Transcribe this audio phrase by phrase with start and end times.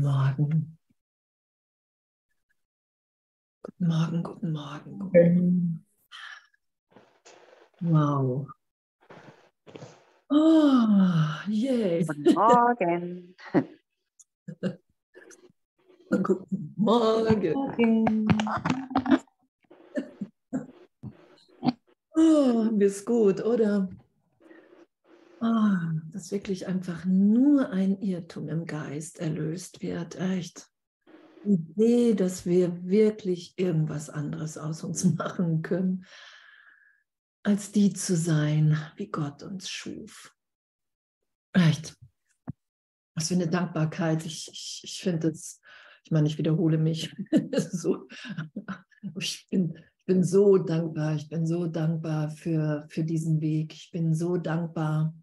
[0.00, 0.78] Guten Morgen.
[3.62, 5.86] Guten Morgen, guten Morgen.
[7.80, 8.46] Wow.
[10.30, 12.02] Oh, yay.
[12.06, 13.36] Guten Morgen.
[16.10, 17.52] Guten Morgen.
[17.52, 18.26] Morgen.
[22.16, 23.90] Oh, mir ist gut, oder?
[25.42, 30.16] Ah, dass wirklich einfach nur ein Irrtum im Geist erlöst wird.
[30.20, 30.68] Echt.
[31.44, 36.04] Die Idee, dass wir wirklich irgendwas anderes aus uns machen können,
[37.42, 40.36] als die zu sein, wie Gott uns schuf.
[41.54, 41.96] Echt.
[43.14, 44.26] Was für eine Dankbarkeit.
[44.26, 45.62] Ich, ich, ich finde es,
[46.04, 47.16] ich meine, ich wiederhole mich.
[47.72, 48.08] so,
[49.18, 51.14] ich, bin, ich bin so dankbar.
[51.14, 53.72] Ich bin so dankbar für, für diesen Weg.
[53.72, 55.14] Ich bin so dankbar,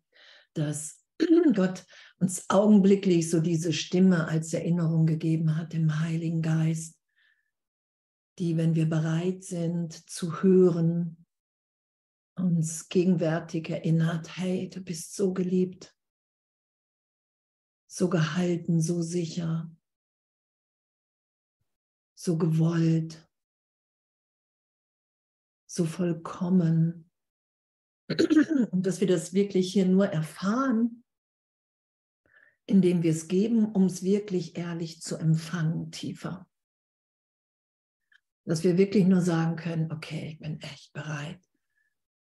[0.57, 1.03] dass
[1.55, 1.85] Gott
[2.19, 6.99] uns augenblicklich so diese Stimme als Erinnerung gegeben hat im Heiligen Geist,
[8.39, 11.25] die, wenn wir bereit sind zu hören,
[12.35, 15.95] uns gegenwärtig erinnert, hey, du bist so geliebt,
[17.87, 19.71] so gehalten, so sicher,
[22.13, 23.27] so gewollt,
[25.65, 27.06] so vollkommen.
[28.71, 31.03] Und dass wir das wirklich hier nur erfahren,
[32.65, 36.47] indem wir es geben, um es wirklich ehrlich zu empfangen, tiefer.
[38.45, 41.39] Dass wir wirklich nur sagen können, okay, ich bin echt bereit.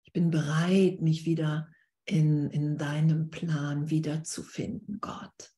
[0.05, 1.71] Ich bin bereit, mich wieder
[2.05, 5.53] in, in deinem Plan wiederzufinden, Gott.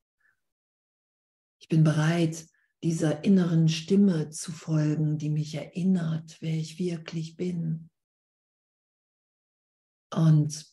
[1.59, 2.45] Ich bin bereit,
[2.83, 7.90] dieser inneren Stimme zu folgen, die mich erinnert, wer ich wirklich bin.
[10.13, 10.65] Und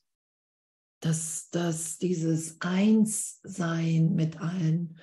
[1.00, 4.98] dass, dass dieses Einssein mit allen,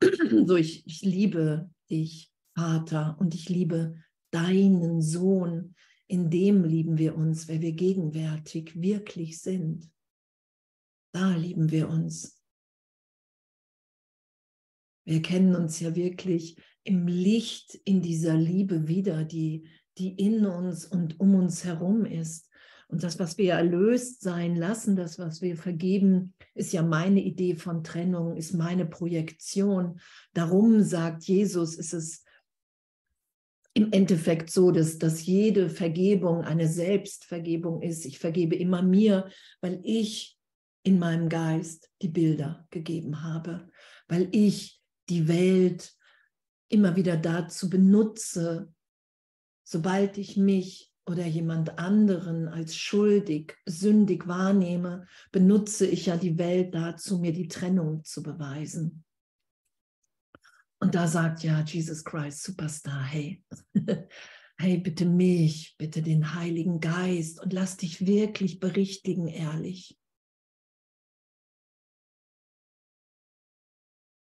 [0.46, 3.96] so ich, ich liebe dich, Vater, und ich liebe
[4.30, 5.74] deinen Sohn,
[6.08, 9.90] in dem lieben wir uns, wer wir gegenwärtig wirklich sind.
[11.12, 12.42] Da lieben wir uns.
[15.04, 19.68] Wir kennen uns ja wirklich im Licht in dieser Liebe wieder, die,
[19.98, 22.49] die in uns und um uns herum ist.
[22.90, 27.54] Und das, was wir erlöst sein lassen, das, was wir vergeben, ist ja meine Idee
[27.54, 30.00] von Trennung, ist meine Projektion.
[30.34, 32.24] Darum sagt Jesus, ist es
[33.74, 38.04] im Endeffekt so, dass, dass jede Vergebung eine Selbstvergebung ist.
[38.04, 39.30] Ich vergebe immer mir,
[39.60, 40.36] weil ich
[40.82, 43.70] in meinem Geist die Bilder gegeben habe,
[44.08, 45.94] weil ich die Welt
[46.68, 48.72] immer wieder dazu benutze,
[49.62, 56.74] sobald ich mich oder jemand anderen als schuldig, sündig wahrnehme, benutze ich ja die Welt
[56.74, 59.04] dazu, mir die Trennung zu beweisen.
[60.78, 63.44] Und da sagt ja Jesus Christ, Superstar, hey,
[64.58, 69.98] hey, bitte mich, bitte den Heiligen Geist und lass dich wirklich berichtigen, ehrlich.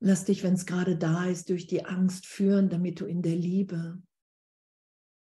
[0.02, 3.36] Lass dich, wenn es gerade da ist, durch die Angst führen, damit du in der
[3.36, 4.04] Liebe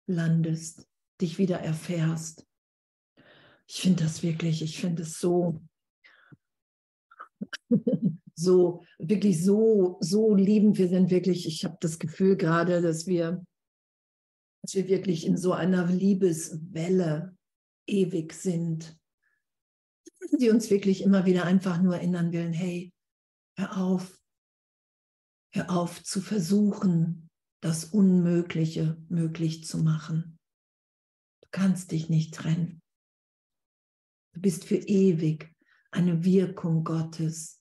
[0.07, 0.87] landest
[1.21, 2.45] dich wieder erfährst.
[3.67, 5.61] Ich finde das wirklich, ich finde es so,
[8.35, 10.77] so, wirklich so, so liebend.
[10.77, 13.45] Wir sind wirklich, ich habe das Gefühl gerade, dass wir,
[14.61, 17.35] dass wir wirklich in so einer Liebeswelle
[17.87, 18.97] ewig sind,
[20.39, 22.93] die uns wirklich immer wieder einfach nur erinnern will, hey,
[23.57, 24.19] hör auf,
[25.51, 27.29] hör auf zu versuchen,
[27.61, 30.36] das Unmögliche möglich zu machen.
[31.57, 32.83] Du kannst dich nicht trennen.
[34.33, 35.51] Du bist für ewig
[35.89, 37.59] eine Wirkung Gottes.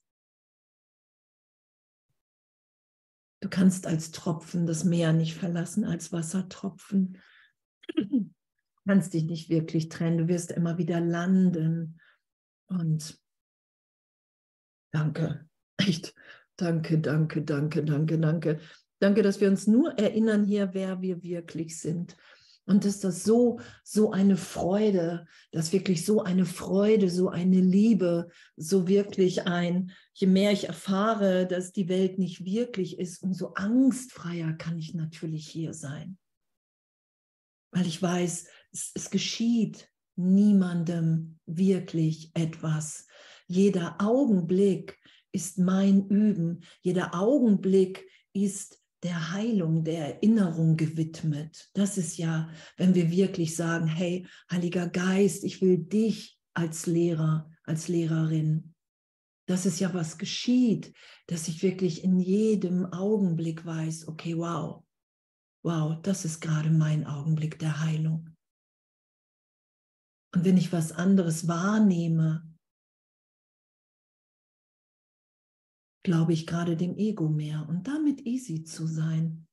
[3.40, 7.22] Du kannst als Tropfen das Meer nicht verlassen, als Wassertropfen.
[7.96, 8.30] Du
[8.86, 10.18] kannst dich nicht wirklich trennen.
[10.18, 11.98] Du wirst immer wieder landen.
[12.66, 13.18] Und
[14.92, 16.14] danke, echt,
[16.56, 18.60] danke, danke, danke, danke, danke.
[18.98, 22.14] Danke, dass wir uns nur erinnern hier, wer wir wirklich sind.
[22.66, 28.28] Und dass das so, so eine Freude, dass wirklich so eine Freude, so eine Liebe,
[28.56, 34.52] so wirklich ein, je mehr ich erfahre, dass die Welt nicht wirklich ist, umso angstfreier
[34.54, 36.18] kann ich natürlich hier sein.
[37.70, 43.06] Weil ich weiß, es, es geschieht niemandem wirklich etwas.
[43.46, 44.98] Jeder Augenblick
[45.30, 46.64] ist mein Üben.
[46.80, 51.70] Jeder Augenblick ist der Heilung, der Erinnerung gewidmet.
[51.74, 57.48] Das ist ja, wenn wir wirklich sagen, hey, Heiliger Geist, ich will dich als Lehrer,
[57.62, 58.74] als Lehrerin.
[59.46, 60.92] dass es ja was geschieht,
[61.28, 64.84] dass ich wirklich in jedem Augenblick weiß, okay, wow,
[65.62, 68.34] wow, das ist gerade mein Augenblick der Heilung.
[70.34, 72.45] Und wenn ich was anderes wahrnehme,
[76.06, 79.48] glaube ich gerade dem Ego mehr und damit easy zu sein,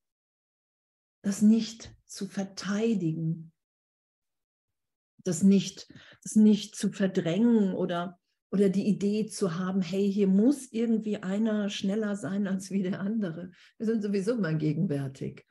[1.24, 3.52] das nicht zu verteidigen,
[5.24, 5.92] das nicht,
[6.22, 8.20] das nicht zu verdrängen oder
[8.52, 13.00] oder die Idee zu haben, hey, hier muss irgendwie einer schneller sein als wie der
[13.00, 13.50] andere.
[13.80, 15.44] Wir sind sowieso mal gegenwärtig.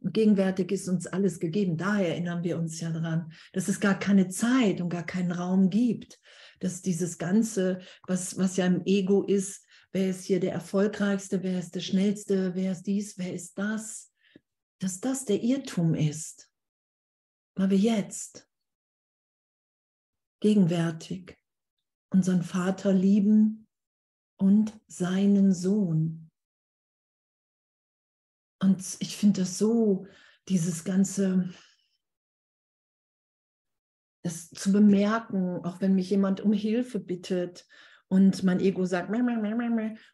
[0.00, 1.76] Und gegenwärtig ist uns alles gegeben.
[1.76, 5.68] Daher erinnern wir uns ja daran, dass es gar keine Zeit und gar keinen Raum
[5.68, 6.18] gibt.
[6.60, 11.58] Dass dieses Ganze, was, was ja im Ego ist, wer ist hier der Erfolgreichste, wer
[11.58, 14.12] ist der Schnellste, wer ist dies, wer ist das,
[14.80, 16.50] dass das der Irrtum ist.
[17.54, 18.48] Weil wir jetzt
[20.40, 21.38] gegenwärtig
[22.10, 23.66] unseren Vater lieben
[24.38, 26.30] und seinen Sohn.
[28.60, 30.06] Und ich finde das so,
[30.48, 31.52] dieses ganze,
[34.22, 37.66] das zu bemerken, auch wenn mich jemand um Hilfe bittet
[38.08, 39.10] und mein Ego sagt,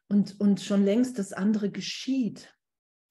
[0.08, 2.54] und, und schon längst das andere geschieht,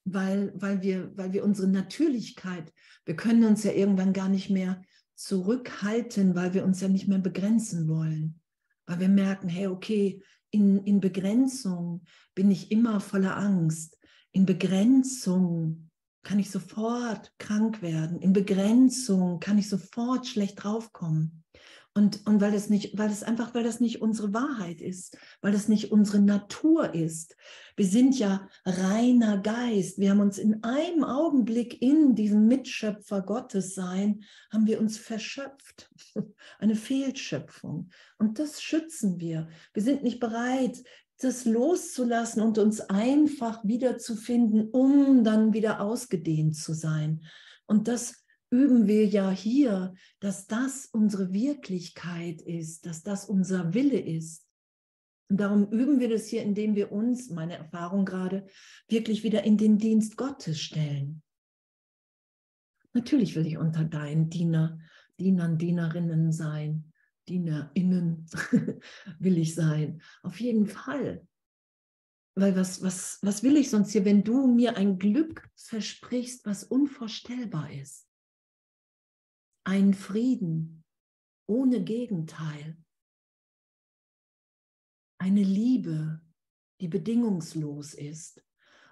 [0.04, 2.74] weil, weil, wir, weil wir unsere Natürlichkeit,
[3.06, 4.82] wir können uns ja irgendwann gar nicht mehr
[5.16, 8.42] zurückhalten, weil wir uns ja nicht mehr begrenzen wollen
[8.92, 12.04] weil wir merken, hey, okay, in, in Begrenzung
[12.36, 13.98] bin ich immer voller Angst.
[14.34, 15.90] In Begrenzung
[16.24, 18.20] kann ich sofort krank werden.
[18.20, 21.41] In Begrenzung kann ich sofort schlecht draufkommen.
[21.94, 25.52] Und, und weil das nicht, weil das einfach, weil das nicht unsere Wahrheit ist, weil
[25.52, 27.36] das nicht unsere Natur ist.
[27.76, 30.00] Wir sind ja reiner Geist.
[30.00, 35.92] Wir haben uns in einem Augenblick in diesem Mitschöpfer Gottes sein, haben wir uns verschöpft.
[36.60, 37.90] Eine Fehlschöpfung.
[38.18, 39.50] Und das schützen wir.
[39.74, 40.82] Wir sind nicht bereit,
[41.20, 47.26] das loszulassen und uns einfach wiederzufinden, um dann wieder ausgedehnt zu sein.
[47.66, 48.21] Und das
[48.52, 54.46] üben wir ja hier, dass das unsere Wirklichkeit ist, dass das unser Wille ist.
[55.30, 58.46] Und darum üben wir das hier, indem wir uns, meine Erfahrung gerade,
[58.90, 61.24] wirklich wieder in den Dienst Gottes stellen.
[62.94, 64.78] Natürlich will ich unter deinen Diener,
[65.18, 66.92] Dienern, Dienerinnen sein,
[67.30, 68.26] DienerInnen
[69.20, 70.02] will ich sein.
[70.24, 71.26] Auf jeden Fall.
[72.36, 76.66] Weil was, was, was will ich sonst hier, wenn du mir ein Glück versprichst, was
[76.66, 78.11] unvorstellbar ist?
[79.64, 80.84] Ein Frieden
[81.48, 82.78] ohne Gegenteil,
[85.18, 86.22] eine Liebe,
[86.80, 88.44] die bedingungslos ist.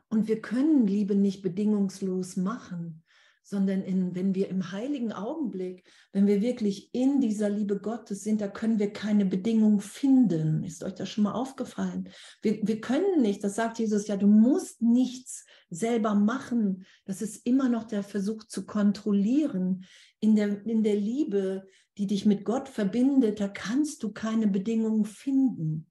[0.10, 3.04] Und wir können Liebe nicht bedingungslos machen,
[3.49, 8.41] sondern in, wenn wir im heiligen Augenblick, wenn wir wirklich in dieser Liebe Gottes sind,
[8.41, 10.63] da können wir keine Bedingung finden.
[10.63, 12.09] Ist euch das schon mal aufgefallen?
[12.41, 16.85] Wir, wir können nicht, das sagt Jesus ja, du musst nichts selber machen.
[17.05, 19.85] Das ist immer noch der Versuch zu kontrollieren.
[20.19, 21.65] In der, in der Liebe,
[21.97, 25.87] die dich mit Gott verbindet, da kannst du keine Bedingung finden.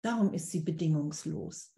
[0.00, 1.73] Darum ist sie bedingungslos.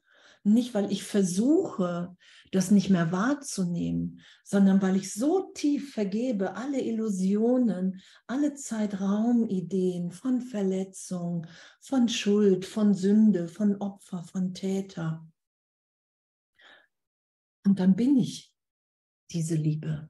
[0.47, 2.17] Nicht, weil ich versuche,
[2.53, 10.41] das nicht mehr wahrzunehmen, sondern weil ich so tief vergebe, alle Illusionen, alle Zeitraumideen von
[10.41, 11.49] Verletzung,
[11.81, 15.26] von Schuld, von Sünde, von Opfer, von Täter.
[17.65, 18.55] Und dann bin ich
[19.33, 20.09] diese Liebe.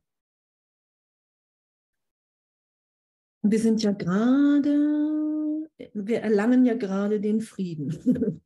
[3.41, 8.43] Wir sind ja gerade, wir erlangen ja gerade den Frieden.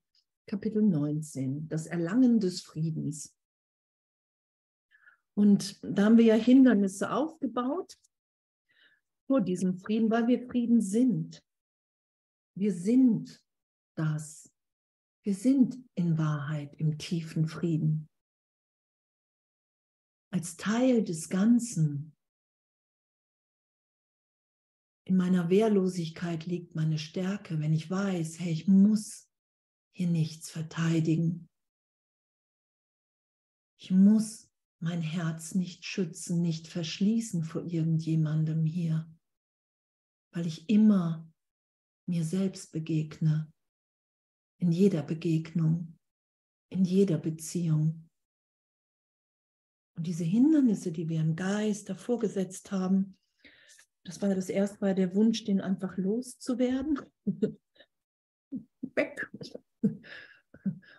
[0.50, 3.38] Kapitel 19, das Erlangen des Friedens.
[5.37, 7.97] Und da haben wir ja Hindernisse aufgebaut
[9.28, 11.40] vor diesem Frieden, weil wir Frieden sind.
[12.57, 13.40] Wir sind
[13.95, 14.52] das.
[15.23, 18.09] Wir sind in Wahrheit im tiefen Frieden.
[20.33, 22.16] Als Teil des Ganzen.
[25.04, 29.29] In meiner Wehrlosigkeit liegt meine Stärke, wenn ich weiß, hey, ich muss
[30.00, 31.47] hier nichts verteidigen.
[33.78, 39.14] Ich muss mein Herz nicht schützen, nicht verschließen vor irgendjemandem hier,
[40.33, 41.30] weil ich immer
[42.09, 43.52] mir selbst begegne,
[44.59, 45.99] in jeder Begegnung,
[46.71, 48.09] in jeder Beziehung.
[49.99, 53.19] Und diese Hindernisse, die wir im Geist davor gesetzt haben,
[54.04, 57.00] das war das erste Mal der Wunsch, den einfach loszuwerden.
[58.95, 59.30] Weg.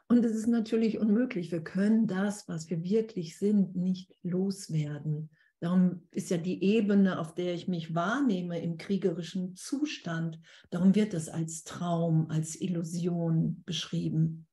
[0.07, 1.51] Und es ist natürlich unmöglich.
[1.51, 5.29] Wir können das, was wir wirklich sind, nicht loswerden.
[5.61, 10.39] Darum ist ja die Ebene, auf der ich mich wahrnehme im kriegerischen Zustand,
[10.71, 14.47] darum wird es als Traum, als Illusion beschrieben.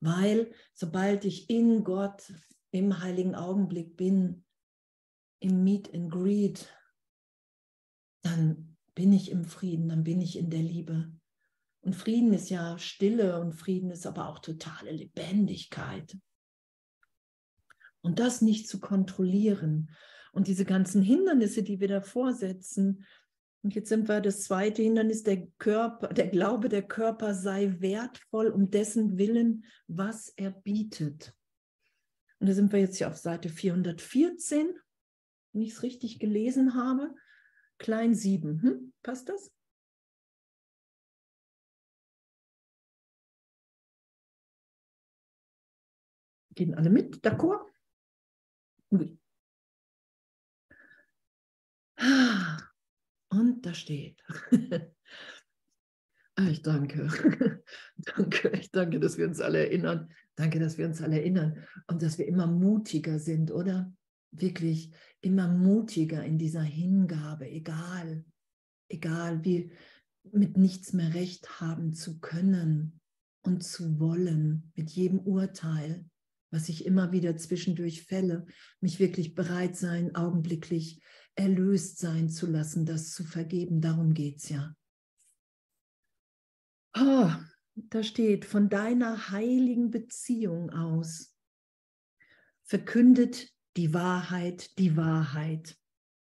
[0.00, 2.32] Weil sobald ich in Gott
[2.72, 4.44] im heiligen Augenblick bin,
[5.38, 6.68] im Meet and Greet,
[8.22, 11.12] dann bin ich im Frieden, dann bin ich in der Liebe.
[11.82, 16.16] Und Frieden ist ja Stille und Frieden ist aber auch totale Lebendigkeit.
[18.02, 19.90] Und das nicht zu kontrollieren
[20.32, 23.04] und diese ganzen Hindernisse, die wir davor setzen.
[23.62, 28.48] Und jetzt sind wir das zweite Hindernis, der Körper, der Glaube, der Körper sei wertvoll
[28.48, 31.34] um dessen Willen, was er bietet.
[32.38, 34.70] Und da sind wir jetzt hier auf Seite 414,
[35.52, 37.14] wenn ich es richtig gelesen habe.
[37.78, 38.62] Klein 7.
[38.62, 38.92] Hm?
[39.02, 39.50] Passt das?
[46.60, 47.24] Gehen alle mit?
[47.24, 47.72] D'accord?
[48.90, 49.18] Oui.
[53.30, 54.22] Und da steht.
[56.36, 57.06] Ah, ich danke.
[57.96, 60.10] danke, ich danke, dass wir uns alle erinnern.
[60.36, 63.92] Danke, dass wir uns alle erinnern und dass wir immer mutiger sind, oder?
[64.30, 64.90] Wirklich
[65.20, 68.24] immer mutiger in dieser Hingabe, egal,
[68.88, 69.70] egal, wie
[70.32, 73.00] mit nichts mehr recht haben zu können
[73.42, 76.06] und zu wollen, mit jedem Urteil,
[76.50, 78.46] was ich immer wieder zwischendurch fälle,
[78.80, 81.02] mich wirklich bereit sein, augenblicklich
[81.34, 83.80] erlöst sein zu lassen, das zu vergeben.
[83.80, 84.74] Darum geht es ja.
[86.96, 87.30] Oh,
[87.74, 91.36] da steht, von deiner heiligen Beziehung aus
[92.64, 95.76] verkündet die Wahrheit die Wahrheit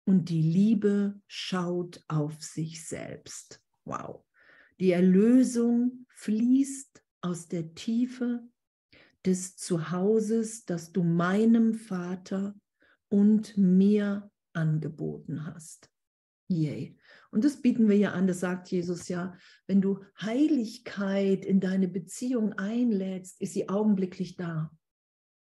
[0.04, 3.60] und die Liebe schaut auf sich selbst.
[3.84, 4.24] Wow.
[4.80, 8.48] Die Erlösung fließt aus der Tiefe
[9.26, 12.54] des Zuhauses, das du meinem Vater
[13.08, 15.90] und mir angeboten hast.
[16.48, 16.96] Yay.
[17.30, 21.88] Und das bieten wir ja an, das sagt Jesus ja, wenn du Heiligkeit in deine
[21.88, 24.70] Beziehung einlädst, ist sie augenblicklich da.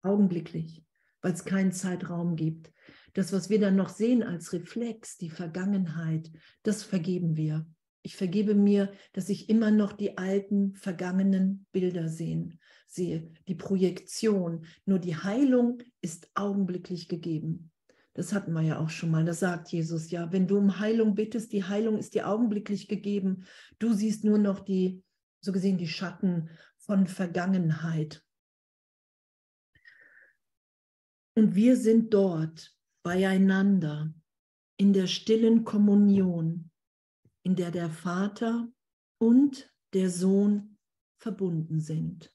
[0.02, 0.86] Augenblicklich,
[1.20, 2.72] weil es keinen Zeitraum gibt.
[3.12, 6.30] Das, was wir dann noch sehen als Reflex, die Vergangenheit,
[6.62, 7.66] das vergeben wir.
[8.02, 12.58] Ich vergebe mir, dass ich immer noch die alten, vergangenen Bilder sehen,
[12.88, 14.66] sehe, die Projektion.
[14.84, 17.70] Nur die Heilung ist augenblicklich gegeben.
[18.14, 19.24] Das hatten wir ja auch schon mal.
[19.24, 20.32] Das sagt Jesus ja.
[20.32, 23.44] Wenn du um Heilung bittest, die Heilung ist dir augenblicklich gegeben.
[23.78, 25.04] Du siehst nur noch die,
[25.40, 28.24] so gesehen, die Schatten von Vergangenheit.
[31.36, 34.12] Und wir sind dort beieinander
[34.76, 36.70] in der stillen Kommunion,
[37.44, 38.68] in der der Vater
[39.18, 40.78] und der Sohn
[41.18, 42.34] verbunden sind.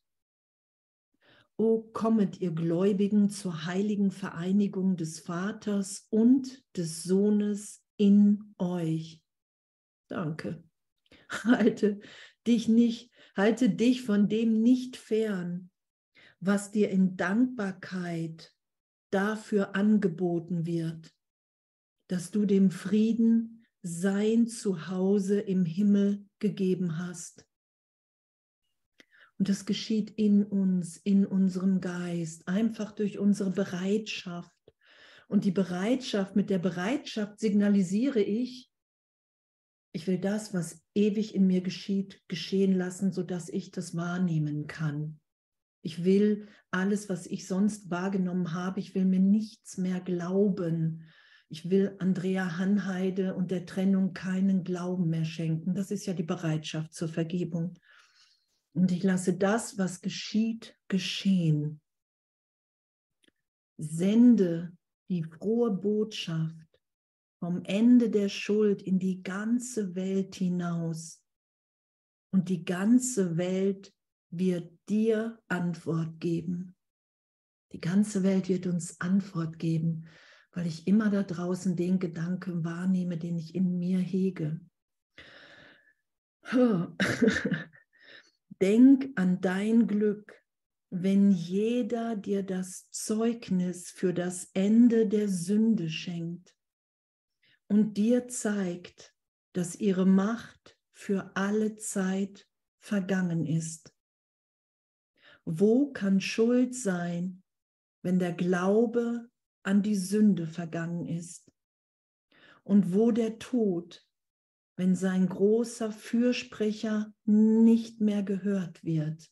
[1.58, 9.22] O kommet ihr Gläubigen zur heiligen Vereinigung des Vaters und des Sohnes in euch.
[10.08, 10.64] Danke.
[11.30, 12.00] Halte
[12.48, 15.70] dich nicht, halte dich von dem nicht fern,
[16.40, 18.54] was dir in Dankbarkeit
[19.12, 21.14] dafür angeboten wird,
[22.08, 27.46] dass du dem Frieden sein Zuhause im Himmel gegeben hast.
[29.40, 34.52] Und das geschieht in uns, in unserem Geist, einfach durch unsere Bereitschaft.
[35.28, 38.70] Und die Bereitschaft, mit der Bereitschaft signalisiere ich,
[39.96, 45.20] ich will das, was ewig in mir geschieht, geschehen lassen, sodass ich das wahrnehmen kann.
[45.84, 51.04] Ich will alles, was ich sonst wahrgenommen habe, ich will mir nichts mehr glauben.
[51.50, 55.76] Ich will Andrea Hanheide und der Trennung keinen Glauben mehr schenken.
[55.76, 57.78] Das ist ja die Bereitschaft zur Vergebung.
[58.74, 61.80] Und ich lasse das, was geschieht, geschehen.
[63.78, 64.76] Sende
[65.10, 66.68] die frohe Botschaft
[67.40, 71.22] vom Ende der Schuld in die ganze Welt hinaus.
[72.32, 73.94] Und die ganze Welt
[74.32, 76.76] wird dir Antwort geben.
[77.74, 80.08] Die ganze Welt wird uns Antwort geben,
[80.52, 84.60] weil ich immer da draußen den Gedanken wahrnehme, den ich in mir hege.
[88.62, 90.44] Denk an dein Glück,
[90.90, 96.56] wenn jeder dir das Zeugnis für das Ende der Sünde schenkt
[97.68, 99.16] und dir zeigt,
[99.54, 103.94] dass ihre Macht für alle Zeit vergangen ist.
[105.46, 107.44] Wo kann Schuld sein,
[108.02, 109.30] wenn der Glaube
[109.64, 111.52] an die Sünde vergangen ist?
[112.64, 114.08] Und wo der Tod,
[114.84, 119.32] wenn sein großer Fürsprecher nicht mehr gehört wird.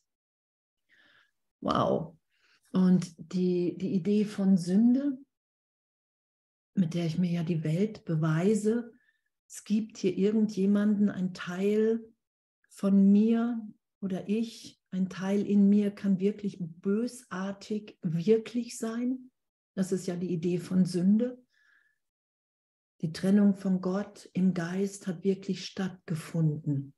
[1.60, 2.16] Wow.
[2.72, 5.18] Und die, die Idee von Sünde,
[6.72, 8.94] mit der ich mir ja die Welt beweise.
[9.46, 12.02] Es gibt hier irgendjemanden, ein Teil
[12.70, 13.60] von mir
[14.00, 19.30] oder ich, ein Teil in mir kann wirklich bösartig wirklich sein.
[19.74, 21.44] Das ist ja die Idee von Sünde.
[23.02, 26.94] Die Trennung von Gott im Geist hat wirklich stattgefunden.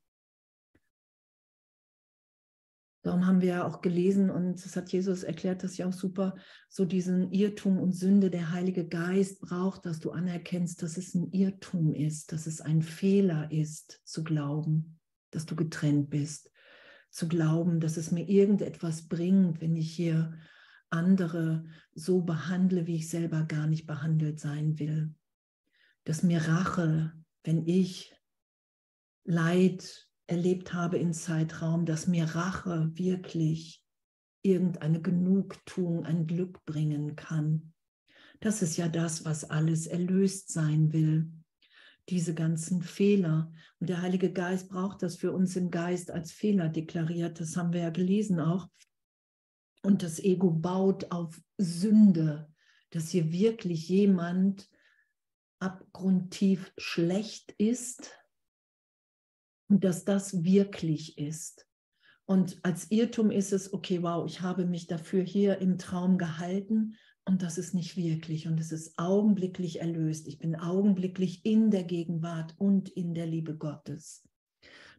[3.01, 6.35] Darum haben wir ja auch gelesen und das hat Jesus erklärt, das ja auch super,
[6.69, 11.31] so diesen Irrtum und Sünde der Heilige Geist braucht, dass du anerkennst, dass es ein
[11.31, 16.51] Irrtum ist, dass es ein Fehler ist, zu glauben, dass du getrennt bist,
[17.11, 20.33] zu glauben, dass es mir irgendetwas bringt, wenn ich hier
[20.89, 25.13] andere so behandle, wie ich selber gar nicht behandelt sein will.
[26.05, 28.15] Dass mir Rache, wenn ich
[29.25, 33.83] Leid erlebt habe im Zeitraum, dass mir Rache wirklich
[34.43, 37.73] irgendeine Genugtuung, ein Glück bringen kann.
[38.39, 41.31] Das ist ja das, was alles erlöst sein will.
[42.09, 43.51] Diese ganzen Fehler.
[43.79, 47.39] Und der Heilige Geist braucht das für uns im Geist als Fehler deklariert.
[47.39, 48.67] Das haben wir ja gelesen auch.
[49.81, 52.51] Und das Ego baut auf Sünde,
[52.91, 54.69] dass hier wirklich jemand
[55.65, 58.11] abgrundtief schlecht ist
[59.67, 61.67] und dass das wirklich ist.
[62.25, 66.95] Und als Irrtum ist es, okay, wow, ich habe mich dafür hier im Traum gehalten
[67.25, 70.27] und das ist nicht wirklich und es ist augenblicklich erlöst.
[70.27, 74.23] Ich bin augenblicklich in der Gegenwart und in der Liebe Gottes.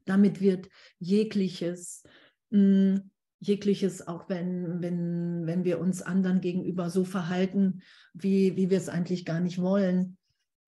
[0.05, 0.69] Damit wird
[0.99, 2.03] jegliches
[2.51, 2.59] mh,
[2.97, 7.83] hm, jegliches, auch wenn, wenn, wenn wir uns anderen gegenüber so verhalten,
[8.15, 10.16] wie, wie wir es eigentlich gar nicht wollen,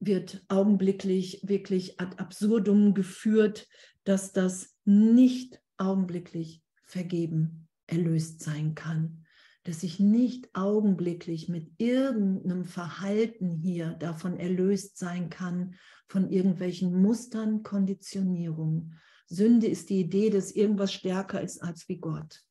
[0.00, 3.69] wird augenblicklich wirklich ad absurdum geführt,
[4.05, 9.25] dass das nicht augenblicklich vergeben, erlöst sein kann.
[9.64, 15.75] Dass ich nicht augenblicklich mit irgendeinem Verhalten hier davon erlöst sein kann,
[16.06, 18.99] von irgendwelchen Mustern, Konditionierungen.
[19.26, 22.43] Sünde ist die Idee, dass irgendwas stärker ist als wie Gott.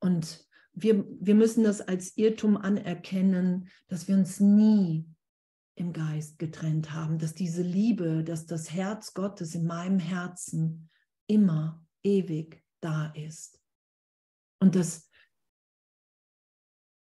[0.00, 5.06] Und wir, wir müssen das als Irrtum anerkennen, dass wir uns nie
[5.76, 10.88] im Geist getrennt haben, dass diese Liebe, dass das Herz Gottes in meinem Herzen
[11.26, 13.60] immer ewig da ist.
[14.60, 15.10] Und dass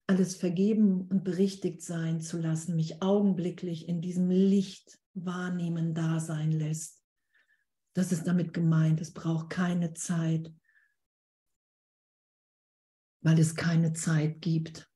[0.08, 6.52] alles vergeben und berichtigt sein zu lassen, mich augenblicklich in diesem Licht wahrnehmen, da sein
[6.52, 7.04] lässt.
[7.94, 9.02] Das ist damit gemeint.
[9.02, 10.54] Es braucht keine Zeit,
[13.22, 14.90] weil es keine Zeit gibt,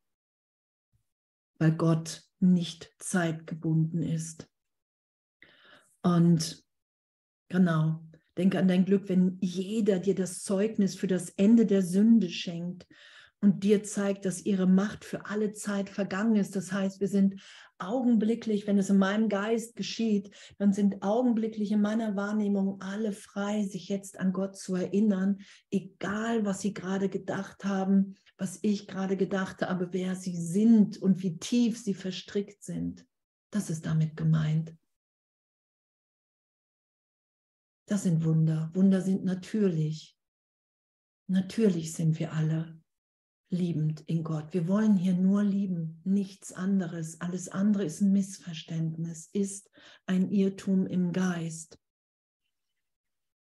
[1.58, 4.50] weil Gott nicht zeitgebunden ist.
[6.02, 6.64] Und
[7.50, 8.02] genau,
[8.38, 12.88] denke an dein Glück, wenn jeder dir das Zeugnis für das Ende der Sünde schenkt
[13.42, 16.56] und dir zeigt, dass ihre Macht für alle Zeit vergangen ist.
[16.56, 17.42] Das heißt, wir sind
[17.80, 23.64] augenblicklich, wenn es in meinem Geist geschieht, dann sind augenblicklich in meiner Wahrnehmung alle frei,
[23.66, 25.40] sich jetzt an Gott zu erinnern,
[25.72, 31.22] egal was sie gerade gedacht haben, was ich gerade gedacht habe, wer sie sind und
[31.22, 33.06] wie tief sie verstrickt sind.
[33.52, 34.76] Das ist damit gemeint.
[37.88, 38.72] Das sind Wunder.
[38.74, 40.18] Wunder sind natürlich.
[41.28, 42.82] Natürlich sind wir alle
[43.52, 44.56] liebend in Gott.
[44.56, 47.22] Wir wollen hier nur lieben, nichts anderes.
[47.22, 49.70] Alles andere ist ein Missverständnis, ist
[50.08, 51.78] ein Irrtum im Geist.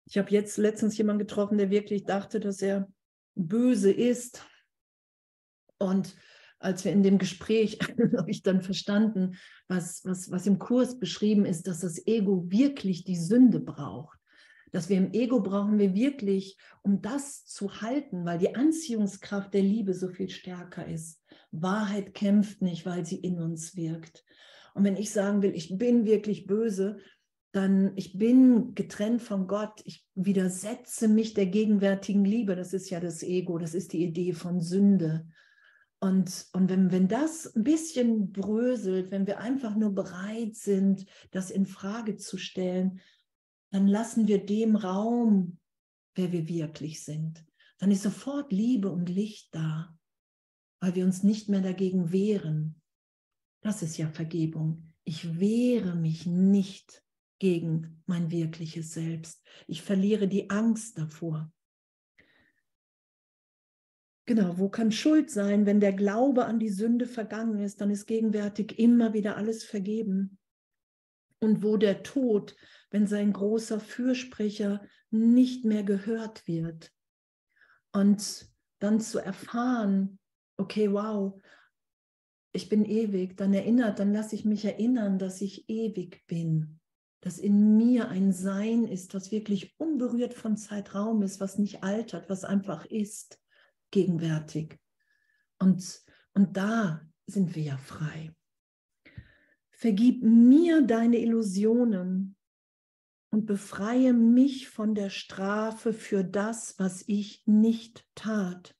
[0.06, 2.92] Ich habe jetzt letztens jemanden getroffen, der wirklich dachte, dass er
[3.34, 4.46] böse ist.
[5.84, 6.16] Und
[6.58, 7.78] als wir in dem Gespräch,
[8.16, 9.36] habe ich dann verstanden,
[9.68, 14.18] was, was, was im Kurs beschrieben ist, dass das Ego wirklich die Sünde braucht
[14.74, 19.62] dass wir im Ego brauchen wir wirklich, um das zu halten, weil die Anziehungskraft der
[19.62, 21.22] Liebe so viel stärker ist.
[21.52, 24.24] Wahrheit kämpft nicht, weil sie in uns wirkt.
[24.74, 26.98] Und wenn ich sagen will, ich bin wirklich böse,
[27.52, 32.98] dann ich bin getrennt von Gott, ich widersetze mich der gegenwärtigen Liebe, das ist ja
[32.98, 35.28] das Ego, das ist die Idee von Sünde.
[36.04, 41.50] Und, und wenn, wenn das ein bisschen bröselt, wenn wir einfach nur bereit sind, das
[41.50, 43.00] in Frage zu stellen,
[43.70, 45.58] dann lassen wir dem Raum,
[46.14, 47.42] wer wir wirklich sind.
[47.78, 49.98] Dann ist sofort Liebe und Licht da,
[50.78, 52.82] weil wir uns nicht mehr dagegen wehren.
[53.62, 54.92] Das ist ja Vergebung.
[55.04, 57.02] Ich wehre mich nicht
[57.38, 59.42] gegen mein wirkliches Selbst.
[59.66, 61.50] Ich verliere die Angst davor.
[64.26, 68.06] Genau, wo kann Schuld sein, wenn der Glaube an die Sünde vergangen ist, dann ist
[68.06, 70.38] gegenwärtig immer wieder alles vergeben.
[71.40, 72.56] Und wo der Tod
[72.94, 76.92] wenn sein großer Fürsprecher nicht mehr gehört wird.
[77.92, 78.46] Und
[78.78, 80.20] dann zu erfahren,
[80.58, 81.42] okay, wow,
[82.52, 86.78] ich bin ewig, dann erinnert, dann lasse ich mich erinnern, dass ich ewig bin,
[87.20, 92.30] dass in mir ein Sein ist, was wirklich unberührt von Zeitraum ist, was nicht altert,
[92.30, 93.40] was einfach ist,
[93.94, 94.78] gegenwärtig.
[95.58, 96.02] Und,
[96.34, 98.34] und da sind wir ja frei.
[99.70, 102.36] Vergib mir deine Illusionen
[103.30, 108.76] und befreie mich von der Strafe für das, was ich nicht tat.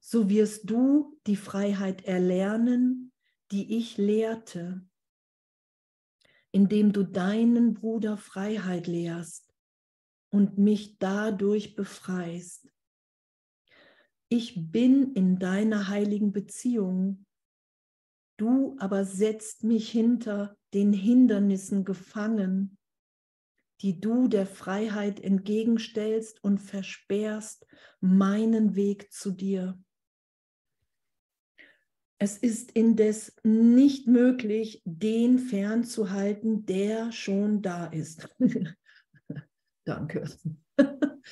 [0.00, 3.12] So wirst du die Freiheit erlernen,
[3.50, 4.86] die ich lehrte,
[6.50, 9.54] indem du deinen Bruder Freiheit lehrst
[10.30, 12.68] und mich dadurch befreist.
[14.28, 17.24] Ich bin in deiner heiligen Beziehung,
[18.36, 22.78] du aber setzt mich hinter den Hindernissen gefangen
[23.80, 27.66] die du der Freiheit entgegenstellst und versperrst
[28.00, 29.80] meinen Weg zu dir.
[32.20, 38.28] Es ist indes nicht möglich, den fernzuhalten, der schon da ist.
[39.84, 40.28] Danke.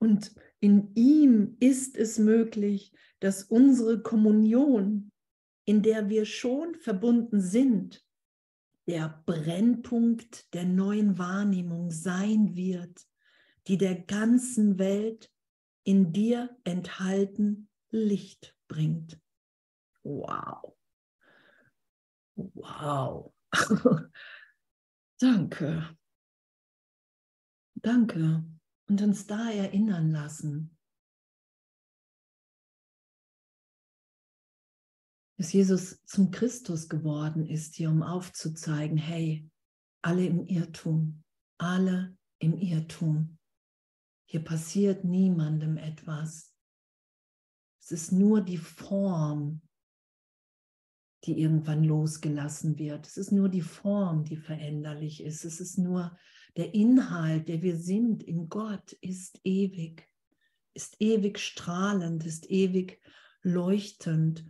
[0.00, 5.10] Und in ihm ist es möglich, dass unsere Kommunion,
[5.64, 8.04] in der wir schon verbunden sind,
[8.86, 13.06] der Brennpunkt der neuen Wahrnehmung sein wird,
[13.66, 15.30] die der ganzen Welt
[15.84, 19.18] in dir enthalten Licht bringt.
[20.02, 20.76] Wow.
[22.36, 23.32] Wow.
[25.20, 25.96] Danke.
[27.74, 28.44] Danke.
[28.90, 30.76] Und uns da erinnern lassen,
[35.38, 39.48] dass Jesus zum Christus geworden ist, hier um aufzuzeigen, hey,
[40.02, 41.22] alle im Irrtum,
[41.56, 43.38] alle im Irrtum.
[44.28, 46.52] Hier passiert niemandem etwas.
[47.80, 49.62] Es ist nur die Form,
[51.26, 53.06] die irgendwann losgelassen wird.
[53.06, 55.44] Es ist nur die Form, die veränderlich ist.
[55.44, 56.18] Es ist nur
[56.56, 60.08] der Inhalt, der wir sind in Gott, ist ewig,
[60.74, 63.00] ist ewig strahlend, ist ewig
[63.42, 64.44] leuchtend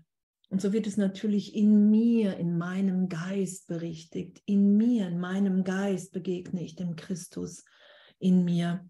[0.50, 4.42] und so wird es natürlich in mir, in meinem Geist berichtigt.
[4.46, 7.64] In mir, in meinem Geist begegne ich dem Christus
[8.18, 8.84] in mir.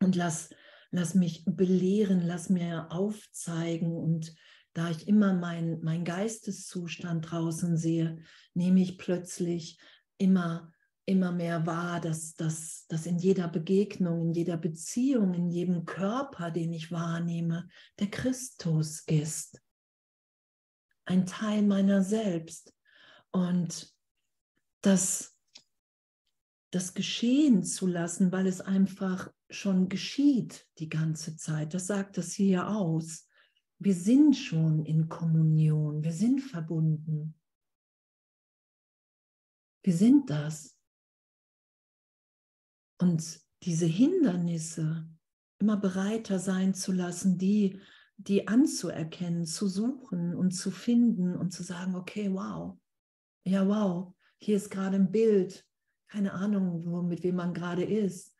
[0.00, 0.50] Und lass,
[0.90, 3.96] lass mich belehren, lass mir aufzeigen.
[3.96, 4.34] Und
[4.72, 8.18] da ich immer meinen mein Geisteszustand draußen sehe,
[8.52, 9.78] nehme ich plötzlich
[10.18, 10.72] immer
[11.08, 16.50] immer mehr wahr, dass, dass, dass in jeder Begegnung, in jeder Beziehung, in jedem Körper,
[16.50, 17.68] den ich wahrnehme,
[17.98, 19.60] der Christus ist
[21.08, 22.74] ein Teil meiner selbst.
[23.30, 23.92] Und
[24.82, 25.36] das,
[26.70, 32.32] das geschehen zu lassen, weil es einfach schon geschieht die ganze Zeit, das sagt das
[32.34, 33.26] hier aus.
[33.78, 37.34] Wir sind schon in Kommunion, wir sind verbunden.
[39.82, 40.77] Wir sind das.
[42.98, 45.08] Und diese Hindernisse
[45.58, 47.80] immer bereiter sein zu lassen, die
[48.18, 52.76] die anzuerkennen, zu suchen und zu finden und zu sagen, okay, wow,
[53.44, 55.64] ja, wow, hier ist gerade ein Bild,
[56.08, 58.34] keine Ahnung, wo, mit wem man gerade ist,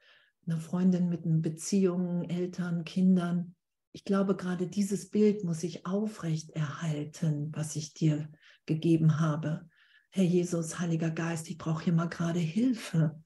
[0.46, 3.54] eine Freundin mit einer Beziehung, Eltern, Kindern.
[3.92, 8.28] Ich glaube, gerade dieses Bild muss ich aufrecht erhalten, was ich dir
[8.66, 9.68] gegeben habe.
[10.10, 13.22] Herr Jesus, Heiliger Geist, ich brauche hier mal gerade Hilfe.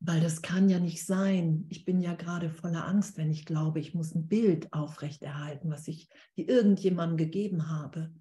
[0.00, 1.66] Weil das kann ja nicht sein.
[1.70, 5.88] Ich bin ja gerade voller Angst, wenn ich glaube, ich muss ein Bild aufrechterhalten, was
[5.88, 8.12] ich irgendjemandem gegeben habe.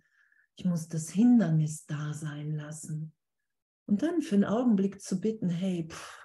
[0.55, 3.13] Ich muss das Hindernis da sein lassen.
[3.85, 6.19] Und dann für einen Augenblick zu bitten, hey, pff,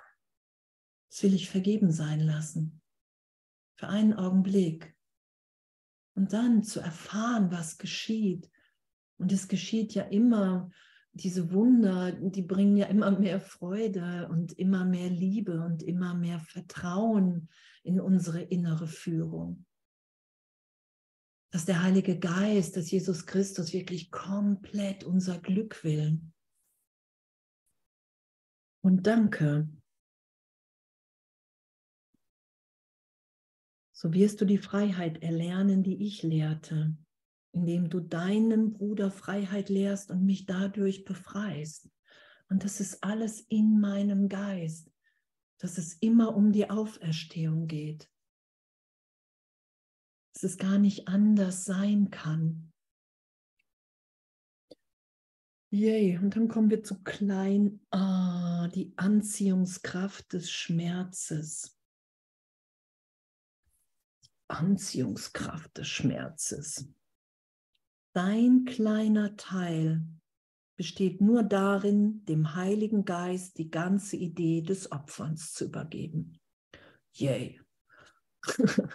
[1.10, 2.80] das will ich vergeben sein lassen.
[3.76, 4.94] Für einen Augenblick.
[6.14, 8.50] Und dann zu erfahren, was geschieht.
[9.18, 10.70] Und es geschieht ja immer
[11.12, 16.38] diese Wunder, die bringen ja immer mehr Freude und immer mehr Liebe und immer mehr
[16.40, 17.48] Vertrauen
[17.82, 19.64] in unsere innere Führung.
[21.50, 26.20] Dass der Heilige Geist, dass Jesus Christus wirklich komplett unser Glück will.
[28.82, 29.68] Und danke.
[33.92, 36.96] So wirst du die Freiheit erlernen, die ich lehrte
[37.52, 41.90] indem du deinem Bruder Freiheit lehrst und mich dadurch befreist.
[42.48, 44.90] Und das ist alles in meinem Geist,
[45.58, 48.10] dass es immer um die Auferstehung geht.
[50.34, 52.72] Dass es gar nicht anders sein kann.
[55.70, 61.78] Yay, und dann kommen wir zu klein, ah, die Anziehungskraft des Schmerzes.
[64.48, 66.88] Anziehungskraft des Schmerzes.
[68.18, 70.02] Dein kleiner Teil
[70.76, 76.40] besteht nur darin, dem Heiligen Geist die ganze Idee des Opferns zu übergeben.
[77.12, 77.60] Yay.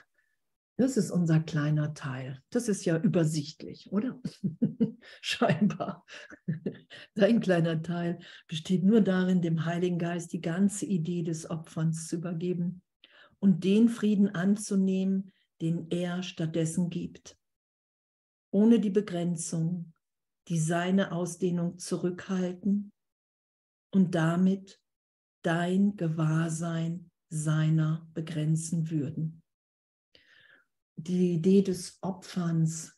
[0.75, 2.41] Das ist unser kleiner Teil.
[2.49, 4.19] Das ist ja übersichtlich, oder?
[5.21, 6.03] Scheinbar.
[7.13, 12.17] Dein kleiner Teil besteht nur darin, dem Heiligen Geist die ganze Idee des Opferns zu
[12.17, 12.81] übergeben
[13.39, 15.31] und den Frieden anzunehmen,
[15.62, 17.38] den er stattdessen gibt.
[18.53, 19.93] Ohne die Begrenzung,
[20.47, 22.91] die seine Ausdehnung zurückhalten
[23.91, 24.81] und damit
[25.43, 29.43] dein Gewahrsein seiner begrenzen würden
[31.03, 32.97] die Idee des Opferns,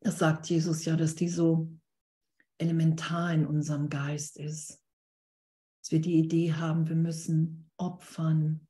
[0.00, 1.70] das sagt Jesus ja, dass die so
[2.58, 4.82] elementar in unserem Geist ist.
[5.82, 8.66] Dass wir die Idee haben, wir müssen opfern.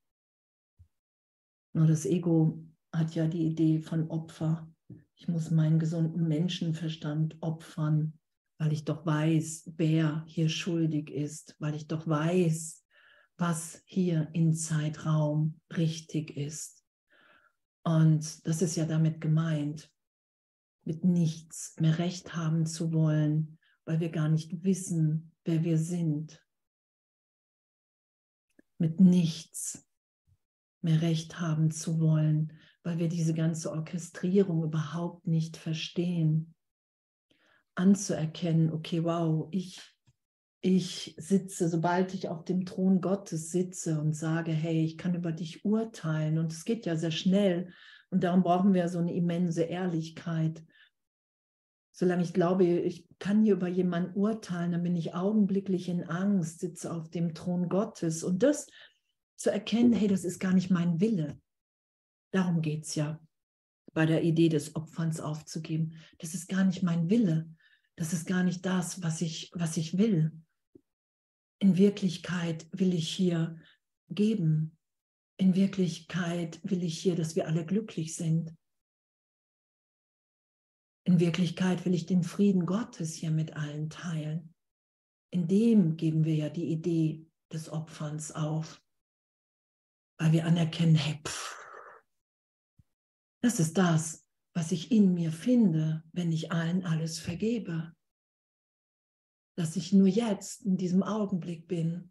[1.72, 4.72] Nur das Ego hat ja die Idee von Opfer.
[5.16, 8.18] Ich muss meinen gesunden Menschenverstand opfern,
[8.58, 12.84] weil ich doch weiß, wer hier schuldig ist, weil ich doch weiß,
[13.36, 16.84] was hier in Zeitraum richtig ist.
[17.82, 19.90] Und das ist ja damit gemeint,
[20.84, 26.42] mit nichts mehr recht haben zu wollen, weil wir gar nicht wissen, wer wir sind.
[28.78, 29.86] Mit nichts
[30.82, 32.52] mehr recht haben zu wollen,
[32.84, 36.54] weil wir diese ganze Orchestrierung überhaupt nicht verstehen.
[37.74, 39.80] Anzuerkennen, okay, wow, ich,
[40.60, 45.32] ich sitze, sobald ich auf dem Thron Gottes sitze und sage, hey, ich kann über
[45.32, 47.72] dich urteilen und es geht ja sehr schnell
[48.10, 50.62] und darum brauchen wir so eine immense Ehrlichkeit.
[51.90, 56.60] Solange ich glaube, ich kann hier über jemanden urteilen, dann bin ich augenblicklich in Angst,
[56.60, 58.22] sitze auf dem Thron Gottes.
[58.22, 58.66] Und das
[59.36, 61.40] zu erkennen, hey, das ist gar nicht mein Wille.
[62.34, 63.20] Darum geht es ja
[63.92, 65.94] bei der Idee des Opferns aufzugeben.
[66.18, 67.48] Das ist gar nicht mein Wille.
[67.96, 70.32] Das ist gar nicht das, was ich, was ich will.
[71.60, 73.56] In Wirklichkeit will ich hier
[74.08, 74.76] geben
[75.36, 78.54] in Wirklichkeit will ich hier, dass wir alle glücklich sind.
[81.06, 84.54] In Wirklichkeit will ich den Frieden Gottes hier mit allen teilen.
[85.30, 88.80] In dem geben wir ja die Idee des Opferns auf,
[90.18, 91.63] weil wir anerkennen, hey, pff,
[93.44, 97.94] das ist das, was ich in mir finde, wenn ich allen alles vergebe.
[99.56, 102.10] Dass ich nur jetzt in diesem Augenblick bin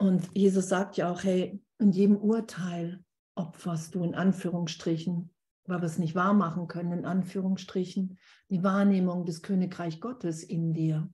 [0.00, 3.04] Und Jesus sagt ja auch, hey, in jedem Urteil
[3.36, 5.34] opferst du in Anführungsstrichen,
[5.66, 8.18] weil wir es nicht wahr machen können, in Anführungsstrichen,
[8.48, 11.12] die Wahrnehmung des Königreich Gottes in dir.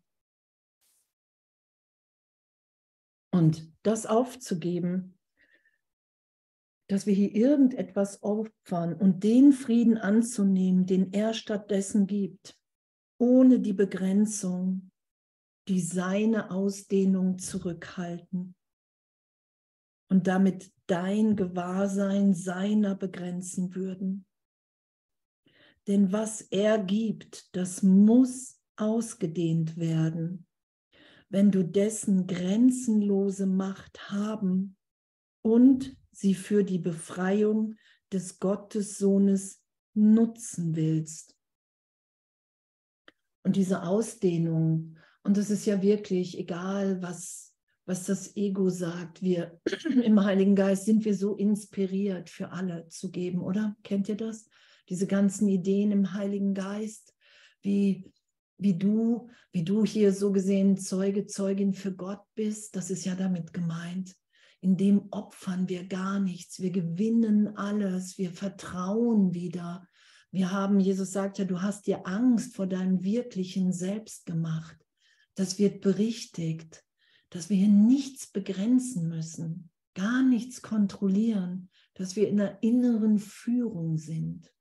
[3.30, 5.18] Und das aufzugeben,
[6.94, 12.56] dass wir hier irgendetwas opfern und den Frieden anzunehmen, den er stattdessen gibt,
[13.18, 14.92] ohne die Begrenzung,
[15.66, 18.54] die seine Ausdehnung zurückhalten
[20.08, 24.24] und damit dein Gewahrsein seiner begrenzen würden.
[25.88, 30.46] Denn was er gibt, das muss ausgedehnt werden,
[31.28, 34.76] wenn du dessen grenzenlose Macht haben
[35.42, 37.76] und sie für die Befreiung
[38.12, 39.62] des Gottessohnes
[39.94, 41.36] nutzen willst.
[43.42, 47.54] Und diese Ausdehnung, und es ist ja wirklich egal, was
[47.86, 49.22] was das Ego sagt.
[49.22, 49.60] Wir
[50.04, 53.76] im Heiligen Geist sind wir so inspiriert, für alle zu geben, oder?
[53.82, 54.48] Kennt ihr das?
[54.88, 57.14] Diese ganzen Ideen im Heiligen Geist,
[57.62, 58.10] wie,
[58.58, 63.14] wie du, wie du hier so gesehen Zeuge, Zeugin für Gott bist, das ist ja
[63.14, 64.14] damit gemeint.
[64.64, 69.86] In dem opfern wir gar nichts, wir gewinnen alles, wir vertrauen wieder.
[70.30, 74.76] Wir haben, Jesus sagt ja, du hast dir Angst vor deinem wirklichen Selbst gemacht.
[75.34, 76.84] Das wird berichtigt
[77.34, 83.98] dass wir hier nichts begrenzen müssen, gar nichts kontrollieren, dass wir in der inneren Führung
[83.98, 84.52] sind.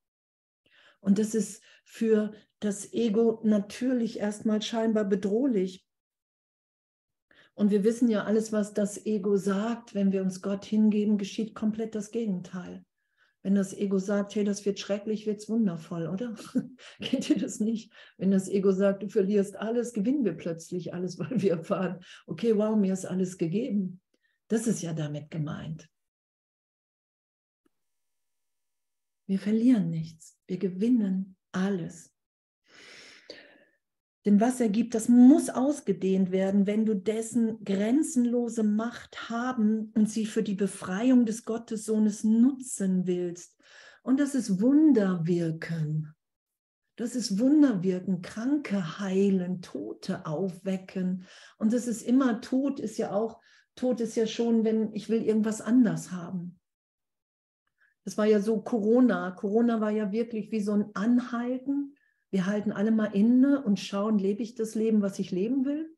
[0.99, 5.85] Und das ist für das Ego natürlich erstmal scheinbar bedrohlich.
[7.55, 11.53] Und wir wissen ja, alles, was das Ego sagt, wenn wir uns Gott hingeben, geschieht
[11.53, 12.83] komplett das Gegenteil.
[13.43, 16.33] Wenn das Ego sagt, hey, das wird schrecklich, wird es wundervoll, oder?
[17.01, 17.91] Kennt ihr das nicht?
[18.17, 22.57] Wenn das Ego sagt, du verlierst alles, gewinnen wir plötzlich alles, weil wir erfahren, okay,
[22.57, 24.01] wow, mir ist alles gegeben.
[24.47, 25.89] Das ist ja damit gemeint.
[29.27, 32.12] Wir verlieren nichts, wir gewinnen alles.
[34.25, 40.09] Denn was er gibt, das muss ausgedehnt werden, wenn du dessen grenzenlose Macht haben und
[40.09, 43.57] sie für die Befreiung des Gottessohnes nutzen willst.
[44.01, 46.13] Und das ist Wunder wirken.
[46.95, 51.25] Das ist Wunder wirken, Kranke heilen, Tote aufwecken.
[51.57, 53.41] Und das ist immer, Tod ist ja auch,
[53.75, 56.59] Tod ist ja schon, wenn ich will irgendwas anders haben.
[58.05, 59.31] Das war ja so Corona.
[59.31, 61.95] Corona war ja wirklich wie so ein Anhalten
[62.33, 65.95] wir halten alle mal inne und schauen, lebe ich das Leben, was ich leben will?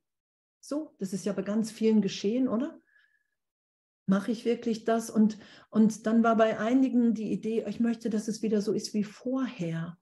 [0.60, 2.78] So, das ist ja bei ganz vielen geschehen, oder?
[4.06, 5.10] Mache ich wirklich das?
[5.10, 5.38] Und,
[5.70, 9.06] und dann war bei einigen die Idee, ich möchte, dass es wieder so ist wie
[9.06, 9.98] vorher.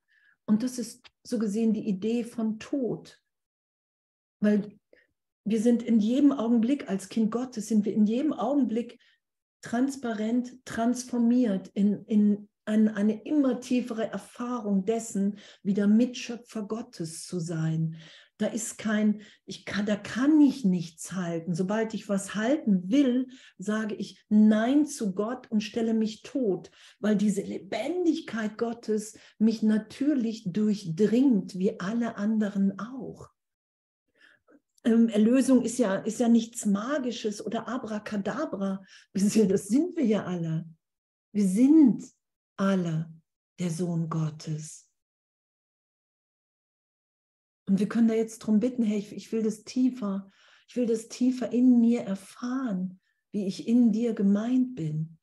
[0.45, 3.21] Und das ist so gesehen die Idee von Tod.
[4.39, 4.79] Weil
[5.45, 8.99] wir sind in jedem Augenblick als Kind Gottes, sind wir in jedem Augenblick
[9.61, 17.97] transparent transformiert in, in, an eine immer tiefere Erfahrung dessen, wieder Mitschöpfer Gottes zu sein.
[18.38, 21.54] Da ist kein, ich kann, da kann ich nichts halten.
[21.54, 27.15] Sobald ich was halten will, sage ich Nein zu Gott und stelle mich tot, weil
[27.15, 33.30] diese Lebendigkeit Gottes mich natürlich durchdringt, wie alle anderen auch.
[34.84, 38.84] Ähm, Erlösung ist ja, ist ja nichts Magisches oder Abracadabra.
[39.13, 40.65] Das sind wir ja alle.
[41.32, 42.04] Wir sind
[42.57, 43.13] alle
[43.59, 44.89] der Sohn Gottes.
[47.67, 50.29] Und wir können da jetzt darum bitten, hey, ich, ich will das tiefer,
[50.67, 52.99] ich will das tiefer in mir erfahren,
[53.31, 55.17] wie ich in dir gemeint bin.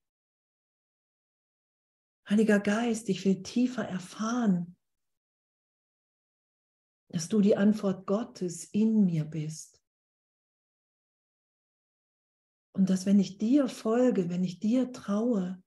[2.28, 4.76] Heiliger Geist, ich will tiefer erfahren,
[7.08, 9.82] dass du die Antwort Gottes in mir bist.
[12.72, 15.62] Und dass wenn ich dir folge, wenn ich dir traue,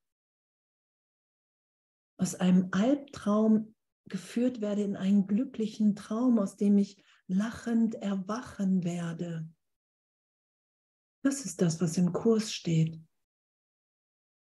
[2.24, 3.76] aus einem Albtraum
[4.10, 9.50] geführt werde in einen glücklichen Traum, aus dem ich lachend erwachen werde.
[11.22, 12.98] Das ist das, was im Kurs steht.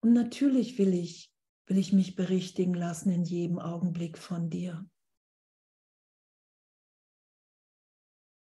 [0.02, 1.32] Und natürlich will ich,
[1.66, 4.88] will ich mich berichtigen lassen in jedem Augenblick von dir.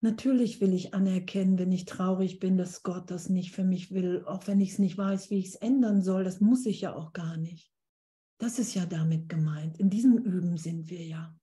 [0.00, 4.24] Natürlich will ich anerkennen, wenn ich traurig bin, dass Gott das nicht für mich will,
[4.26, 6.22] auch wenn ich es nicht weiß, wie ich es ändern soll.
[6.22, 7.73] Das muss ich ja auch gar nicht.
[8.44, 9.80] Das ist ja damit gemeint.
[9.80, 11.34] In diesem Üben sind wir ja.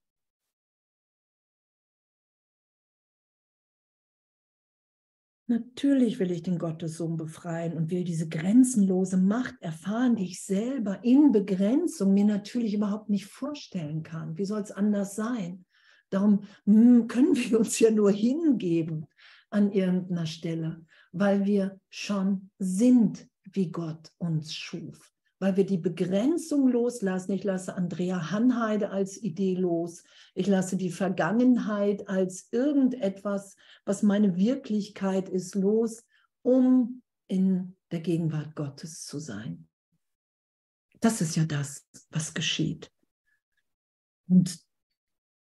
[5.47, 11.03] Natürlich will ich den Gottessohn befreien und will diese grenzenlose Macht erfahren, die ich selber
[11.03, 14.37] in Begrenzung mir natürlich überhaupt nicht vorstellen kann.
[14.37, 15.65] Wie soll es anders sein?
[16.11, 19.07] Darum hm, können wir uns ja nur hingeben
[19.49, 25.10] an irgendeiner Stelle, weil wir schon sind, wie Gott uns schuf
[25.41, 27.31] weil wir die Begrenzung loslassen.
[27.31, 30.03] Ich lasse Andrea Hanheide als Idee los.
[30.35, 36.05] Ich lasse die Vergangenheit als irgendetwas, was meine Wirklichkeit ist, los,
[36.43, 39.67] um in der Gegenwart Gottes zu sein.
[40.99, 42.91] Das ist ja das, was geschieht.
[44.29, 44.59] Und,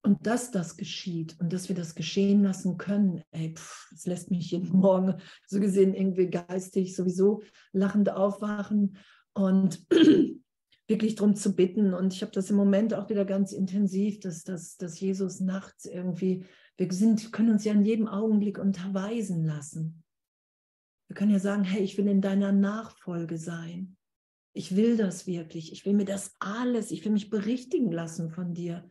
[0.04, 4.32] und dass das geschieht und dass wir das geschehen lassen können, ey, pff, das lässt
[4.32, 8.98] mich jeden Morgen so gesehen irgendwie geistig sowieso lachend aufwachen
[9.34, 9.86] und
[10.88, 11.94] wirklich darum zu bitten.
[11.94, 15.86] Und ich habe das im Moment auch wieder ganz intensiv, dass, dass, dass Jesus nachts
[15.86, 16.46] irgendwie,
[16.78, 20.04] wir sind, können uns ja in jedem Augenblick unterweisen lassen.
[21.08, 23.98] Wir können ja sagen, hey, ich will in deiner Nachfolge sein.
[24.54, 25.72] Ich will das wirklich.
[25.72, 28.90] Ich will mir das alles, ich will mich berichtigen lassen von dir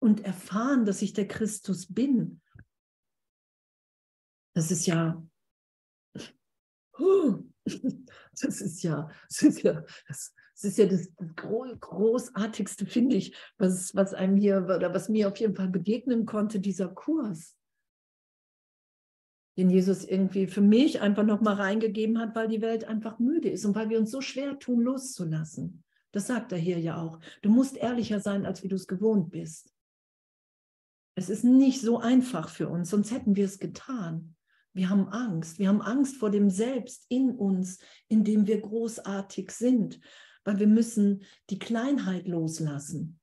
[0.00, 2.40] und erfahren, dass ich der Christus bin.
[4.54, 5.22] Das ist ja,
[8.40, 11.08] Das ist ja, das ist ja, das, das ist ja das
[11.80, 16.60] Großartigste, finde ich, was, was einem hier oder was mir auf jeden Fall begegnen konnte,
[16.60, 17.56] dieser Kurs.
[19.56, 23.64] Den Jesus irgendwie für mich einfach nochmal reingegeben hat, weil die Welt einfach müde ist
[23.64, 25.82] und weil wir uns so schwer tun, loszulassen.
[26.12, 27.18] Das sagt er hier ja auch.
[27.42, 29.72] Du musst ehrlicher sein, als wie du es gewohnt bist.
[31.14, 34.36] Es ist nicht so einfach für uns, sonst hätten wir es getan.
[34.78, 35.58] Wir haben Angst.
[35.58, 40.00] Wir haben Angst vor dem Selbst in uns, in dem wir großartig sind,
[40.44, 43.18] weil wir müssen die Kleinheit loslassen.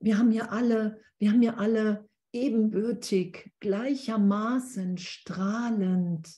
[0.00, 6.28] Wir haben ja alle, wir haben ja alle ebenbürtig, gleichermaßen strahlend,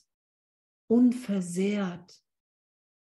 [0.85, 2.21] unversehrt,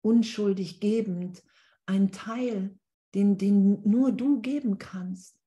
[0.01, 1.43] unschuldig gebend,
[1.85, 2.75] ein Teil,
[3.13, 5.39] den, den nur du geben kannst.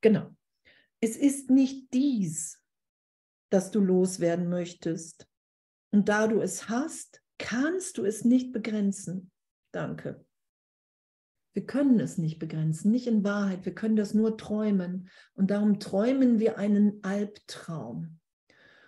[0.00, 0.34] Genau.
[1.00, 2.62] Es ist nicht dies,
[3.50, 5.26] das du loswerden möchtest.
[5.90, 9.30] Und da du es hast, kannst du es nicht begrenzen.
[9.72, 10.24] Danke.
[11.52, 13.64] Wir können es nicht begrenzen, nicht in Wahrheit.
[13.64, 15.08] Wir können das nur träumen.
[15.34, 18.20] Und darum träumen wir einen Albtraum.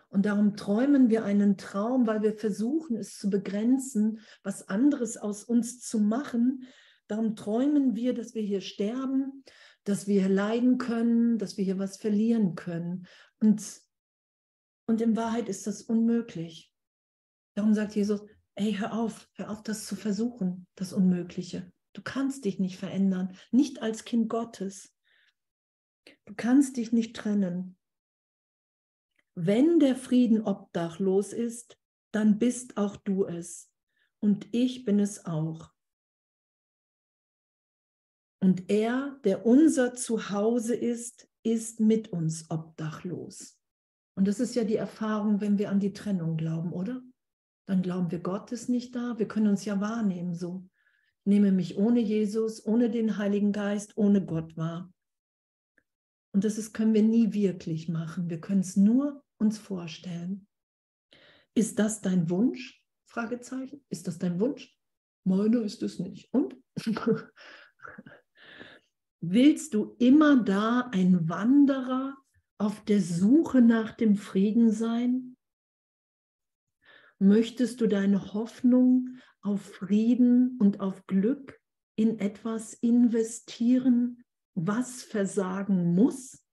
[0.08, 5.42] Und darum träumen wir einen Traum, weil wir versuchen, es zu begrenzen, was anderes aus
[5.42, 6.66] uns zu machen.
[7.08, 9.42] Darum träumen wir, dass wir hier sterben,
[9.84, 13.06] dass wir leiden können, dass wir hier was verlieren können.
[13.40, 13.62] Und,
[14.86, 16.72] und in Wahrheit ist das unmöglich.
[17.54, 18.22] Darum sagt Jesus,
[18.54, 21.72] ey, hör auf, hör auf, das zu versuchen, das Unmögliche.
[21.92, 24.94] Du kannst dich nicht verändern, nicht als Kind Gottes.
[26.24, 27.76] Du kannst dich nicht trennen.
[29.34, 31.78] Wenn der Frieden obdachlos ist,
[32.12, 33.70] dann bist auch du es.
[34.20, 35.72] Und ich bin es auch.
[38.42, 43.56] Und er, der unser Zuhause ist, ist mit uns obdachlos.
[44.16, 47.02] Und das ist ja die Erfahrung, wenn wir an die Trennung glauben, oder?
[47.68, 49.16] Dann glauben wir, Gott ist nicht da.
[49.16, 50.68] Wir können uns ja wahrnehmen so.
[51.24, 54.92] Ich nehme mich ohne Jesus, ohne den Heiligen Geist, ohne Gott wahr.
[56.32, 58.28] Und das ist, können wir nie wirklich machen.
[58.28, 60.48] Wir können es nur uns vorstellen.
[61.54, 62.82] Ist das dein Wunsch?
[63.06, 63.84] Fragezeichen.
[63.88, 64.76] Ist das dein Wunsch?
[65.22, 66.34] Meiner ist es nicht.
[66.34, 66.56] Und?
[69.24, 72.16] Willst du immer da ein Wanderer
[72.58, 75.36] auf der Suche nach dem Frieden sein?
[77.20, 81.60] Möchtest du deine Hoffnung auf Frieden und auf Glück
[81.94, 86.44] in etwas investieren, was versagen muss?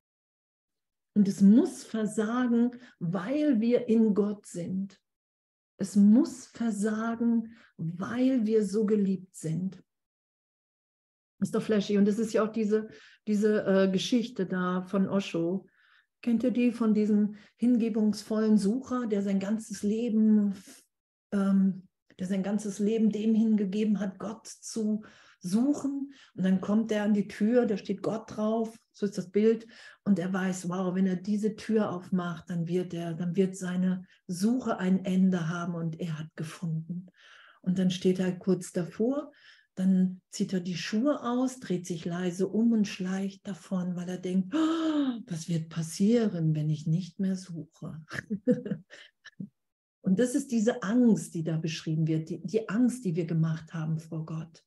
[1.15, 5.01] Und es muss versagen, weil wir in Gott sind.
[5.78, 9.84] Es muss versagen, weil wir so geliebt sind.
[11.39, 11.97] Ist doch flashy.
[11.97, 12.89] Und es ist ja auch diese,
[13.27, 15.67] diese äh, Geschichte da von Osho.
[16.21, 20.53] Kennt ihr die von diesem hingebungsvollen Sucher, der sein ganzes Leben,
[21.31, 21.87] ähm,
[22.19, 25.03] der sein ganzes Leben dem hingegeben hat, Gott zu
[25.39, 26.13] suchen.
[26.35, 29.65] Und dann kommt er an die Tür, da steht Gott drauf, so ist das Bild.
[30.03, 34.03] Und er weiß, wow, wenn er diese Tür aufmacht, dann wird er, dann wird seine
[34.27, 37.07] Suche ein Ende haben und er hat gefunden.
[37.61, 39.31] Und dann steht er kurz davor,
[39.80, 44.17] dann zieht er die Schuhe aus, dreht sich leise um und schleicht davon, weil er
[44.17, 48.03] denkt, oh, was wird passieren, wenn ich nicht mehr suche?
[50.01, 53.73] und das ist diese Angst, die da beschrieben wird, die, die Angst, die wir gemacht
[53.73, 54.65] haben vor Gott.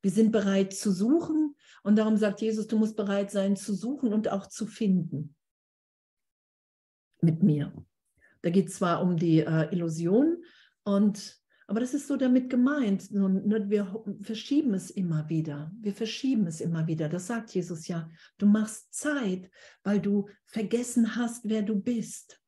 [0.00, 4.10] Wir sind bereit zu suchen und darum sagt Jesus, du musst bereit sein zu suchen
[4.10, 5.36] und auch zu finden.
[7.20, 7.74] Mit mir.
[8.40, 10.42] Da geht es zwar um die äh, Illusion
[10.82, 11.39] und
[11.70, 13.12] aber das ist so damit gemeint.
[13.12, 15.70] Ne, wir verschieben es immer wieder.
[15.80, 17.08] Wir verschieben es immer wieder.
[17.08, 18.10] Das sagt Jesus ja.
[18.38, 19.48] Du machst Zeit,
[19.84, 22.40] weil du vergessen hast, wer du bist.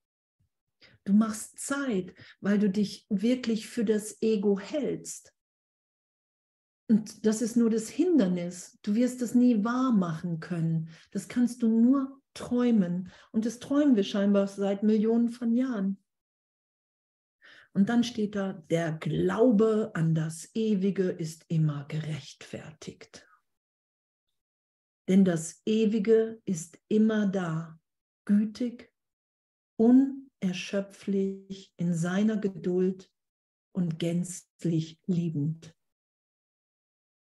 [1.05, 5.33] Du machst Zeit, weil du dich wirklich für das Ego hältst.
[6.89, 8.77] Und das ist nur das Hindernis.
[8.83, 10.89] Du wirst es nie wahr machen können.
[11.12, 13.12] Das kannst du nur träumen.
[13.31, 16.01] Und das träumen wir scheinbar seit Millionen von Jahren.
[17.75, 23.27] Und dann steht da, der Glaube an das Ewige ist immer gerechtfertigt.
[25.09, 27.81] Denn das Ewige ist immer da,
[28.27, 28.93] gütig,
[29.77, 33.11] unerschöpflich in seiner Geduld
[33.75, 35.75] und gänzlich liebend.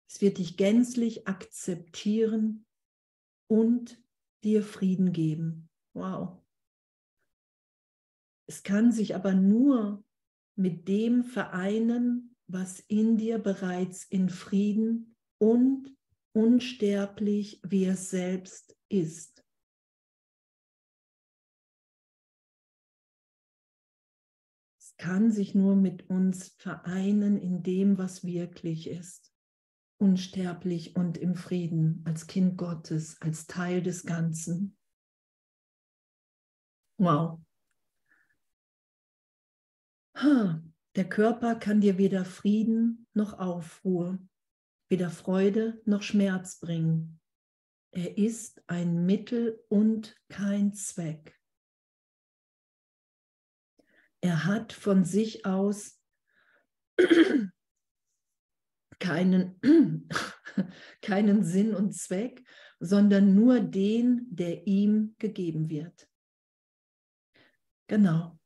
[0.10, 2.66] Es wird dich gänzlich akzeptieren
[3.48, 4.02] und
[4.44, 5.70] dir Frieden geben.
[5.94, 6.42] Wow.
[8.50, 10.06] Es kann sich aber nur
[10.58, 15.96] mit dem vereinen, was in dir bereits in Frieden und
[16.34, 19.44] unsterblich wie es selbst ist.
[24.80, 29.32] Es kann sich nur mit uns vereinen in dem, was wirklich ist
[30.00, 34.78] unsterblich und im Frieden, als Kind Gottes, als Teil des Ganzen.
[37.00, 37.40] Wow.
[40.96, 44.18] Der Körper kann dir weder Frieden noch Aufruhr,
[44.90, 47.20] weder Freude noch Schmerz bringen.
[47.92, 51.40] Er ist ein Mittel und kein Zweck.
[54.22, 56.02] Er hat von sich aus
[59.00, 59.60] keinen,
[61.02, 62.44] keinen Sinn und Zweck,
[62.80, 66.10] sondern nur den, der ihm gegeben wird.
[67.86, 68.38] Genau.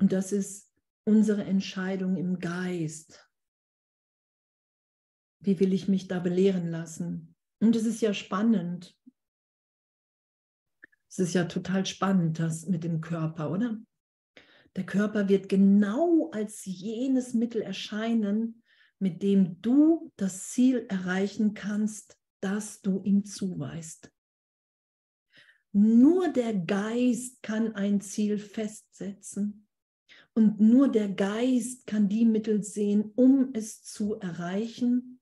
[0.00, 0.72] Und das ist
[1.04, 3.30] unsere Entscheidung im Geist.
[5.40, 7.34] Wie will ich mich da belehren lassen?
[7.60, 8.96] Und es ist ja spannend.
[11.10, 13.78] Es ist ja total spannend, das mit dem Körper, oder?
[14.76, 18.62] Der Körper wird genau als jenes Mittel erscheinen,
[19.00, 24.10] mit dem du das Ziel erreichen kannst, das du ihm zuweist.
[25.72, 29.66] Nur der Geist kann ein Ziel festsetzen
[30.34, 35.20] und nur der Geist kann die Mittel sehen, um es zu erreichen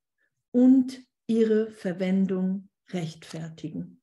[0.50, 4.00] und ihre Verwendung rechtfertigen.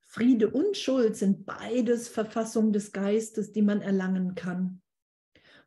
[0.00, 4.80] Friede und Schuld sind beides Verfassungen des Geistes, die man erlangen kann.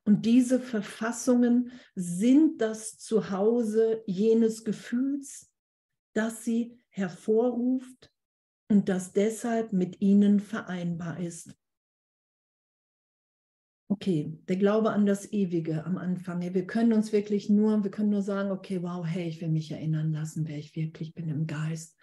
[0.03, 5.51] Und diese Verfassungen sind das Zuhause jenes Gefühls,
[6.14, 8.12] das sie hervorruft
[8.68, 11.55] und das deshalb mit ihnen vereinbar ist.
[13.92, 16.39] Okay, der Glaube an das Ewige am Anfang.
[16.39, 19.70] Wir können uns wirklich nur, wir können nur sagen, okay, wow, hey, ich will mich
[19.70, 21.98] erinnern lassen, wer ich wirklich bin im Geist.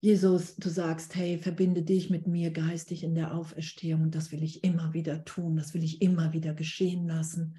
[0.00, 4.04] Jesus, du sagst, hey, verbinde dich mit mir geistig in der Auferstehung.
[4.04, 7.58] Und das will ich immer wieder tun, das will ich immer wieder geschehen lassen.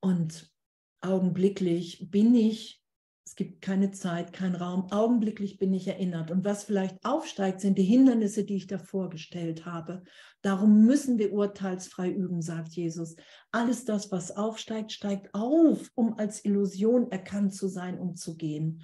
[0.00, 0.52] Und
[1.00, 2.83] augenblicklich bin ich
[3.26, 4.92] es gibt keine Zeit, kein Raum.
[4.92, 6.30] Augenblicklich bin ich erinnert.
[6.30, 10.02] Und was vielleicht aufsteigt, sind die Hindernisse, die ich davor gestellt habe.
[10.42, 13.16] Darum müssen wir urteilsfrei üben, sagt Jesus.
[13.50, 18.82] Alles das, was aufsteigt, steigt auf, um als Illusion erkannt zu sein, um zu gehen.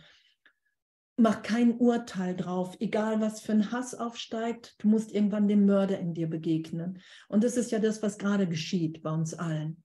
[1.18, 5.98] Mach kein Urteil drauf, egal was für ein Hass aufsteigt, du musst irgendwann dem Mörder
[5.98, 7.02] in dir begegnen.
[7.28, 9.82] Und das ist ja das, was gerade geschieht bei uns allen.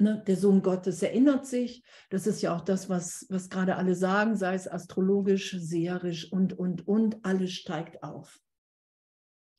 [0.00, 1.84] Ne, der Sohn Gottes erinnert sich.
[2.08, 6.58] Das ist ja auch das, was, was gerade alle sagen, sei es astrologisch, seherisch und,
[6.58, 7.22] und, und.
[7.22, 8.40] Alles steigt auf.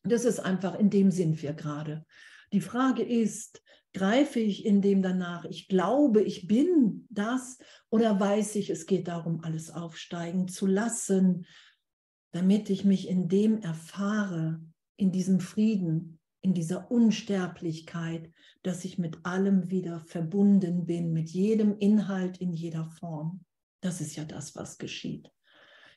[0.03, 2.07] Das ist einfach, in dem sind wir gerade.
[2.53, 3.61] Die Frage ist,
[3.93, 7.59] greife ich in dem danach, ich glaube, ich bin das,
[7.91, 11.45] oder weiß ich, es geht darum, alles aufsteigen zu lassen,
[12.31, 14.59] damit ich mich in dem erfahre,
[14.97, 18.31] in diesem Frieden, in dieser Unsterblichkeit,
[18.63, 23.41] dass ich mit allem wieder verbunden bin, mit jedem Inhalt in jeder Form.
[23.81, 25.31] Das ist ja das, was geschieht.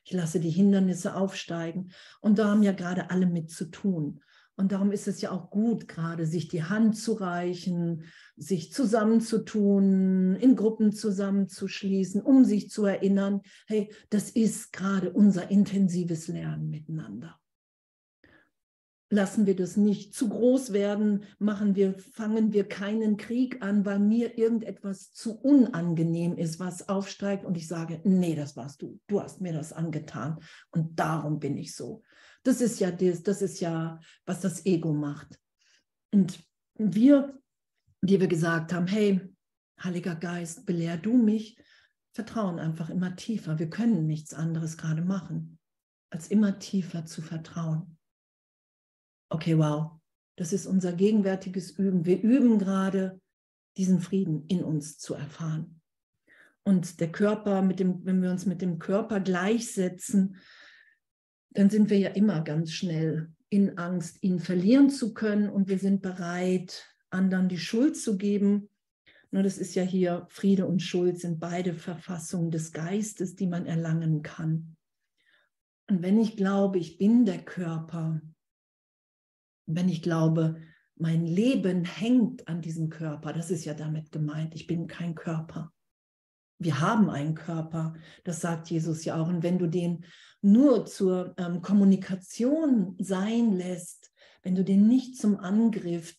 [0.03, 1.91] Ich lasse die Hindernisse aufsteigen
[2.21, 4.21] und da haben ja gerade alle mit zu tun.
[4.57, 8.05] Und darum ist es ja auch gut, gerade sich die Hand zu reichen,
[8.37, 16.27] sich zusammenzutun, in Gruppen zusammenzuschließen, um sich zu erinnern, hey, das ist gerade unser intensives
[16.29, 17.37] Lernen miteinander
[19.15, 23.99] lassen wir das nicht zu groß werden, machen wir, fangen wir keinen Krieg an, weil
[23.99, 29.21] mir irgendetwas zu unangenehm ist, was aufsteigt und ich sage, nee, das warst du, du
[29.21, 30.39] hast mir das angetan
[30.71, 32.03] und darum bin ich so.
[32.43, 35.39] Das ist ja das, das ist ja, was das Ego macht.
[36.11, 36.39] Und
[36.75, 37.39] wir,
[38.01, 39.21] die wir gesagt haben, hey,
[39.83, 41.57] Heiliger Geist, belehr du mich,
[42.13, 43.59] vertrauen einfach immer tiefer.
[43.59, 45.59] Wir können nichts anderes gerade machen,
[46.09, 47.94] als immer tiefer zu vertrauen
[49.35, 49.91] okay, wow,
[50.37, 52.05] das ist unser gegenwärtiges Üben.
[52.05, 53.21] Wir üben gerade,
[53.77, 55.81] diesen Frieden in uns zu erfahren.
[56.63, 60.37] Und der Körper, mit dem, wenn wir uns mit dem Körper gleichsetzen,
[61.51, 65.77] dann sind wir ja immer ganz schnell in Angst, ihn verlieren zu können und wir
[65.77, 68.69] sind bereit, anderen die Schuld zu geben.
[69.31, 73.65] Nur das ist ja hier, Friede und Schuld sind beide Verfassungen des Geistes, die man
[73.65, 74.75] erlangen kann.
[75.87, 78.21] Und wenn ich glaube, ich bin der Körper,
[79.65, 80.61] wenn ich glaube,
[80.95, 85.73] mein Leben hängt an diesem Körper, das ist ja damit gemeint, ich bin kein Körper.
[86.57, 89.27] Wir haben einen Körper, das sagt Jesus ja auch.
[89.27, 90.05] Und wenn du den
[90.41, 94.11] nur zur ähm, Kommunikation sein lässt,
[94.41, 96.15] wenn du den nicht zum Angriff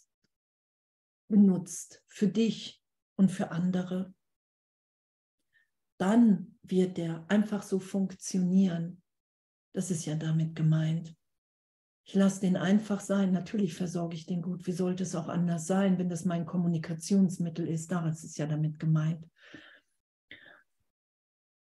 [1.29, 2.83] benutzt für dich
[3.17, 4.13] und für andere,
[5.99, 9.03] dann wird der einfach so funktionieren.
[9.73, 11.17] Das ist ja damit gemeint.
[12.09, 13.33] Ich lasse den einfach sein.
[13.33, 14.65] Natürlich versorge ich den gut.
[14.69, 17.91] Wie sollte es auch anders sein, wenn das mein Kommunikationsmittel ist?
[17.91, 19.29] Das ist ja damit gemeint.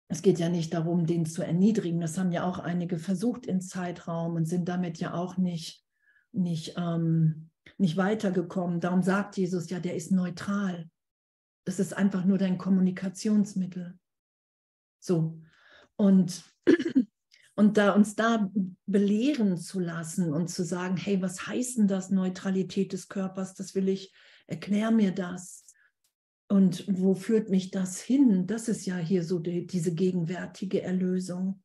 [0.07, 1.99] Es geht ja nicht darum, den zu erniedrigen.
[1.99, 5.83] Das haben ja auch einige versucht in Zeitraum und sind damit ja auch nicht,
[6.31, 7.49] nicht, ähm,
[7.79, 8.79] nicht weitergekommen.
[8.79, 10.91] Darum sagt Jesus ja, der ist neutral.
[11.65, 13.97] Das ist einfach nur dein Kommunikationsmittel.
[14.99, 15.41] So.
[15.95, 16.43] Und
[17.59, 18.49] und da uns da
[18.85, 23.53] belehren zu lassen und zu sagen, hey, was heißt denn das Neutralität des Körpers?
[23.53, 24.13] Das will ich,
[24.47, 25.65] erklär mir das.
[26.47, 28.47] Und wo führt mich das hin?
[28.47, 31.61] Das ist ja hier so die, diese gegenwärtige Erlösung.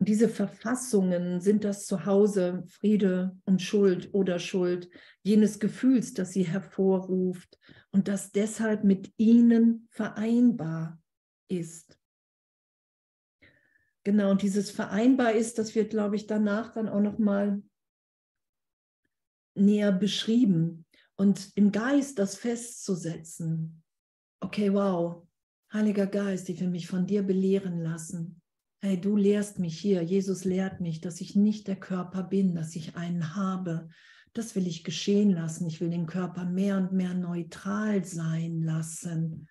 [0.00, 4.88] Diese Verfassungen sind das Zuhause Friede und Schuld oder Schuld,
[5.22, 7.58] jenes Gefühls, das sie hervorruft
[7.90, 11.00] und das deshalb mit ihnen vereinbar
[11.48, 11.98] ist.
[14.04, 17.62] Genau, und dieses vereinbar ist, das wird, glaube ich, danach dann auch noch mal
[19.54, 20.86] näher beschrieben.
[21.16, 23.82] Und im Geist das festzusetzen.
[24.40, 25.26] Okay, wow,
[25.72, 28.40] Heiliger Geist, ich will mich von dir belehren lassen.
[28.80, 32.76] Hey, du lehrst mich hier, Jesus lehrt mich, dass ich nicht der Körper bin, dass
[32.76, 33.88] ich einen habe.
[34.34, 35.66] Das will ich geschehen lassen.
[35.66, 39.48] Ich will den Körper mehr und mehr neutral sein lassen.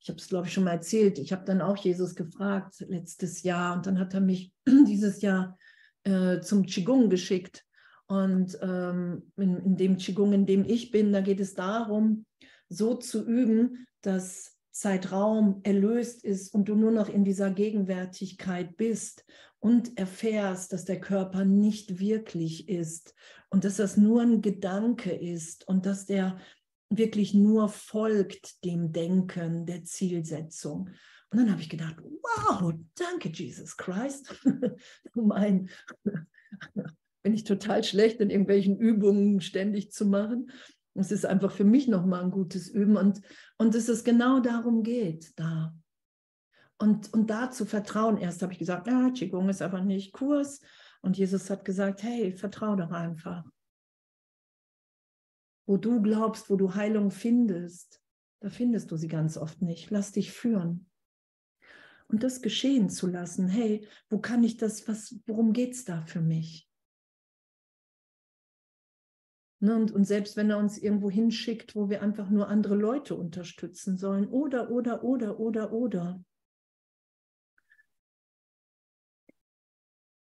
[0.00, 1.18] Ich habe es, glaube ich, schon mal erzählt.
[1.18, 4.52] Ich habe dann auch Jesus gefragt letztes Jahr und dann hat er mich
[4.86, 5.56] dieses Jahr
[6.04, 7.64] äh, zum Qigong geschickt.
[8.06, 12.26] Und ähm, in, in dem Qigong, in dem ich bin, da geht es darum,
[12.68, 19.24] so zu üben, dass Zeitraum erlöst ist und du nur noch in dieser Gegenwärtigkeit bist
[19.58, 23.12] und erfährst, dass der Körper nicht wirklich ist
[23.50, 26.38] und dass das nur ein Gedanke ist und dass der
[26.90, 30.90] wirklich nur folgt dem Denken, der Zielsetzung.
[31.30, 34.32] Und dann habe ich gedacht, wow, danke Jesus Christ.
[35.14, 35.70] mein,
[37.24, 40.52] bin ich total schlecht in irgendwelchen Übungen ständig zu machen.
[40.98, 43.20] Es ist einfach für mich nochmal ein gutes Üben und,
[43.56, 45.74] und dass es genau darum geht, da.
[46.78, 48.18] Und, und da zu vertrauen.
[48.18, 50.60] Erst habe ich gesagt, ja, Qigong ist aber nicht Kurs.
[51.00, 53.44] Und Jesus hat gesagt, hey, vertrau doch einfach.
[55.66, 58.00] Wo du glaubst, wo du Heilung findest,
[58.40, 59.90] da findest du sie ganz oft nicht.
[59.90, 60.88] Lass dich führen.
[62.08, 63.48] Und das geschehen zu lassen.
[63.48, 66.67] Hey, wo kann ich das, was, worum geht es da für mich?
[69.60, 73.16] Ne, und, und selbst wenn er uns irgendwo hinschickt, wo wir einfach nur andere Leute
[73.16, 76.24] unterstützen sollen, oder, oder, oder, oder, oder.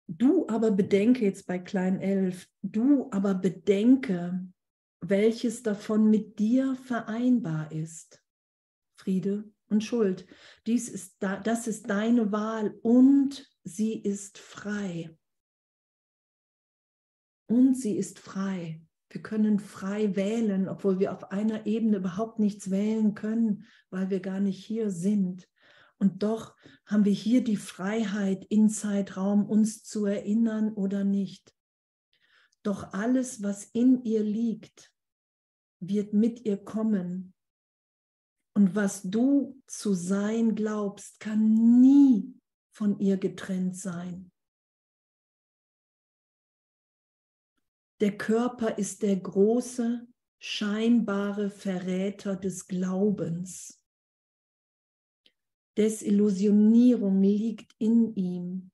[0.07, 4.47] Du aber bedenke jetzt bei Klein 11, du aber bedenke,
[5.01, 8.21] welches davon mit dir vereinbar ist.
[8.95, 10.27] Friede und Schuld.
[10.67, 15.17] Dies ist da, das ist deine Wahl und sie ist frei.
[17.47, 18.84] Und sie ist frei.
[19.15, 24.19] Wir können frei wählen, obwohl wir auf einer Ebene überhaupt nichts wählen können, weil wir
[24.19, 25.47] gar nicht hier sind.
[25.97, 26.53] Und doch
[26.85, 31.55] haben wir hier die Freiheit, in Zeitraum uns zu erinnern oder nicht.
[32.61, 34.91] Doch alles, was in ihr liegt,
[35.79, 37.33] wird mit ihr kommen.
[38.53, 42.33] Und was du zu sein glaubst, kann nie
[42.69, 44.29] von ihr getrennt sein.
[48.01, 50.07] Der Körper ist der große,
[50.39, 53.81] scheinbare Verräter des Glaubens.
[55.77, 58.71] Desillusionierung liegt in ihm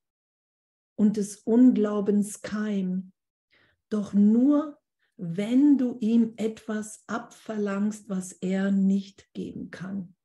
[0.96, 3.12] und des Unglaubens Keim.
[3.90, 4.80] Doch nur,
[5.18, 10.16] wenn du ihm etwas abverlangst, was er nicht geben kann.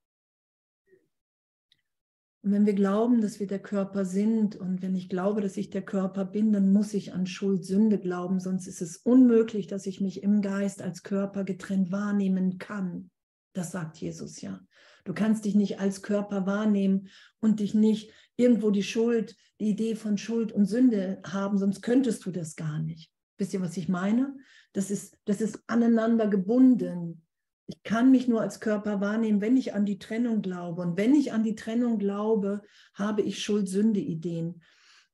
[2.47, 5.69] Und wenn wir glauben, dass wir der Körper sind und wenn ich glaube, dass ich
[5.69, 9.85] der Körper bin, dann muss ich an Schuld, Sünde glauben, sonst ist es unmöglich, dass
[9.85, 13.11] ich mich im Geist als Körper getrennt wahrnehmen kann.
[13.53, 14.61] Das sagt Jesus ja.
[15.03, 17.09] Du kannst dich nicht als Körper wahrnehmen
[17.41, 22.27] und dich nicht irgendwo die Schuld, die Idee von Schuld und Sünde haben, sonst könntest
[22.27, 23.11] du das gar nicht.
[23.39, 24.37] Wisst ihr, was ich meine?
[24.73, 27.26] Das ist, das ist aneinander gebunden.
[27.67, 30.83] Ich kann mich nur als Körper wahrnehmen, wenn ich an die Trennung glaube.
[30.83, 32.63] Und wenn ich an die Trennung glaube,
[32.95, 34.63] habe ich Schuld-Sünde-Ideen.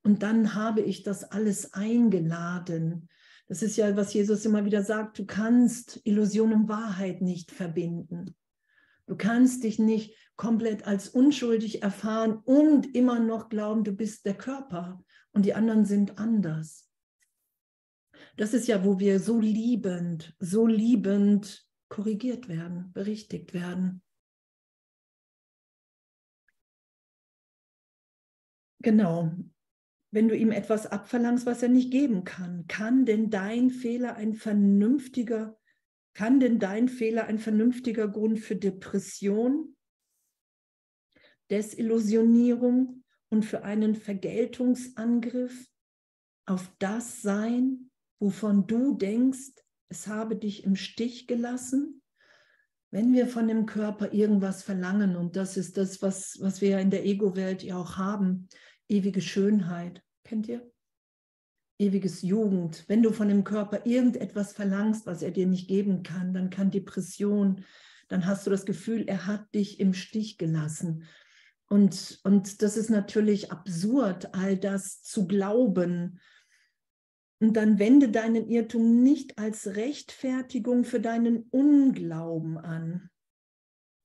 [0.03, 3.09] Und dann habe ich das alles eingeladen.
[3.49, 8.35] Das ist ja, was Jesus immer wieder sagt, du kannst Illusion und Wahrheit nicht verbinden.
[9.07, 14.35] Du kannst dich nicht komplett als unschuldig erfahren und immer noch glauben, du bist der
[14.35, 16.89] Körper und die anderen sind anders.
[18.37, 24.03] Das ist ja, wo wir so liebend, so liebend korrigiert werden, berichtigt werden.
[28.83, 29.31] Genau.
[30.11, 34.33] Wenn du ihm etwas abverlangst, was er nicht geben kann, kann denn dein Fehler ein
[34.33, 35.61] vernünftiger,
[36.15, 39.77] kann denn dein Fehler ein vernünftiger Grund für Depression,
[41.51, 45.71] Desillusionierung und für einen Vergeltungsangriff
[46.47, 49.62] auf das sein, wovon du denkst,
[49.93, 52.03] es habe dich im Stich gelassen.
[52.91, 56.79] Wenn wir von dem Körper irgendwas verlangen, und das ist das, was, was wir ja
[56.79, 58.49] in der Ego-Welt ja auch haben,
[58.89, 60.67] ewige Schönheit, kennt ihr?
[61.79, 62.85] Ewiges Jugend.
[62.89, 66.71] Wenn du von dem Körper irgendetwas verlangst, was er dir nicht geben kann, dann kann
[66.71, 67.63] Depression,
[68.09, 71.05] dann hast du das Gefühl, er hat dich im Stich gelassen.
[71.69, 76.19] Und, und das ist natürlich absurd, all das zu glauben,
[77.43, 83.11] und dann wende deinen Irrtum nicht als Rechtfertigung für deinen Unglauben an.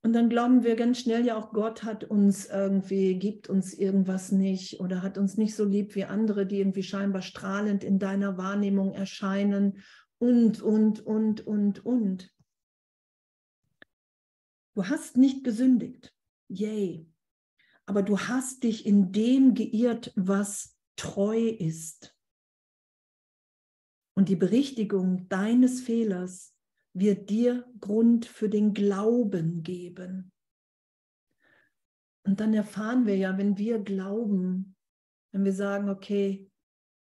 [0.03, 4.31] Und dann glauben wir ganz schnell ja auch, Gott hat uns irgendwie, gibt uns irgendwas
[4.31, 8.39] nicht oder hat uns nicht so lieb wie andere, die irgendwie scheinbar strahlend in deiner
[8.39, 9.83] Wahrnehmung erscheinen
[10.17, 12.33] und, und, und, und, und.
[14.73, 16.11] Du hast nicht gesündigt.
[16.47, 17.07] Yay.
[17.85, 22.16] Aber du hast dich in dem geirrt, was treu ist.
[24.17, 26.55] Und die Berichtigung deines Fehlers
[26.91, 30.31] wird dir Grund für den Glauben geben.
[32.23, 34.75] Und dann erfahren wir ja, wenn wir glauben,
[35.31, 36.49] wenn wir sagen, okay,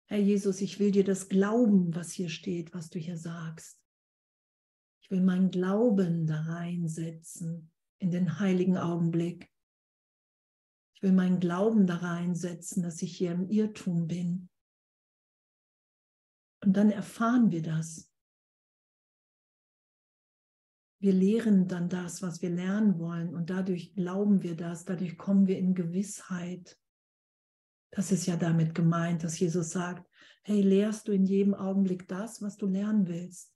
[0.05, 3.81] Herr Jesus, ich will dir das glauben, was hier steht, was du hier sagst.
[5.01, 9.49] Ich will meinen Glauben da reinsetzen in den heiligen Augenblick.
[10.93, 14.49] Ich will meinen Glauben da reinsetzen, dass ich hier im Irrtum bin.
[16.61, 18.09] Und dann erfahren wir das
[20.99, 25.47] wir lehren dann das, was wir lernen wollen und dadurch glauben wir das, dadurch kommen
[25.47, 26.77] wir in Gewissheit.
[27.91, 30.07] Das ist ja damit gemeint, dass Jesus sagt,
[30.43, 33.55] hey, lehrst du in jedem Augenblick das, was du lernen willst?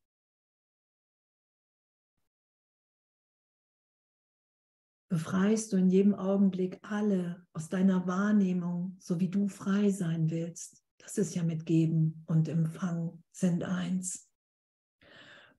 [5.09, 10.82] Befreist du in jedem Augenblick alle aus deiner Wahrnehmung, so wie du frei sein willst?
[11.03, 14.29] Das ist ja mit Geben und Empfang sind eins.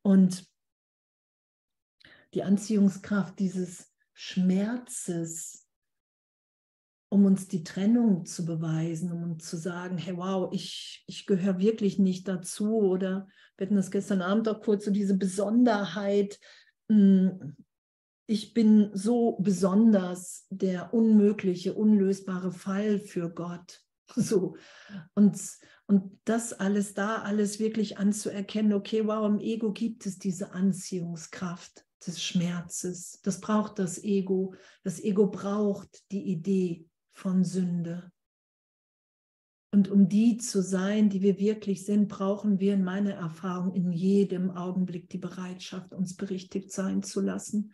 [0.03, 0.51] Und
[2.35, 5.69] die Anziehungskraft dieses Schmerzes,
[7.09, 11.61] um uns die Trennung zu beweisen, um uns zu sagen, hey wow, ich, ich gehöre
[11.61, 12.79] wirklich nicht dazu.
[12.79, 16.41] Oder wir hatten das gestern Abend auch kurz, so diese Besonderheit,
[16.89, 17.57] hm,
[18.27, 23.84] ich bin so besonders der unmögliche, unlösbare Fall für Gott.
[24.17, 24.57] So.
[25.15, 25.41] Und,
[25.87, 31.85] und das alles da, alles wirklich anzuerkennen, okay, wow, im Ego gibt es diese Anziehungskraft
[32.07, 33.21] des Schmerzes.
[33.23, 34.55] Das braucht das Ego.
[34.83, 38.11] Das Ego braucht die Idee von Sünde.
[39.75, 43.91] Und um die zu sein, die wir wirklich sind, brauchen wir in meiner Erfahrung in
[43.91, 47.73] jedem Augenblick die Bereitschaft, uns berichtigt sein zu lassen,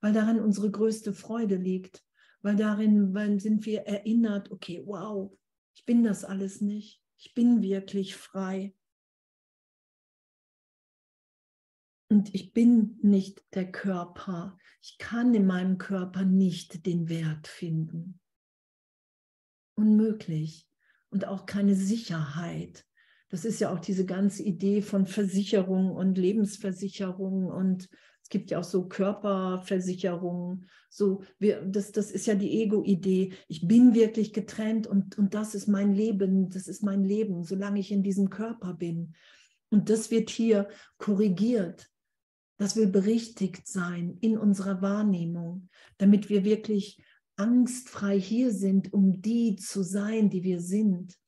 [0.00, 2.02] weil darin unsere größte Freude liegt,
[2.40, 5.30] weil darin weil sind wir erinnert, okay, wow,
[5.82, 8.72] ich bin das alles nicht, ich bin wirklich frei.
[12.08, 14.56] Und ich bin nicht der Körper.
[14.80, 18.20] Ich kann in meinem Körper nicht den Wert finden.
[19.74, 20.68] Unmöglich.
[21.10, 22.86] Und auch keine Sicherheit.
[23.28, 27.88] Das ist ja auch diese ganze Idee von Versicherung und Lebensversicherung und
[28.32, 30.66] gibt ja auch so Körperversicherungen.
[30.90, 33.34] So, wir, das, das ist ja die Ego-Idee.
[33.46, 37.78] Ich bin wirklich getrennt und, und das ist mein Leben, das ist mein Leben, solange
[37.78, 39.14] ich in diesem Körper bin.
[39.70, 40.68] Und das wird hier
[40.98, 41.88] korrigiert
[42.62, 45.68] dass wir berichtigt sein in unserer Wahrnehmung,
[45.98, 47.02] damit wir wirklich
[47.34, 51.18] angstfrei hier sind, um die zu sein, die wir sind.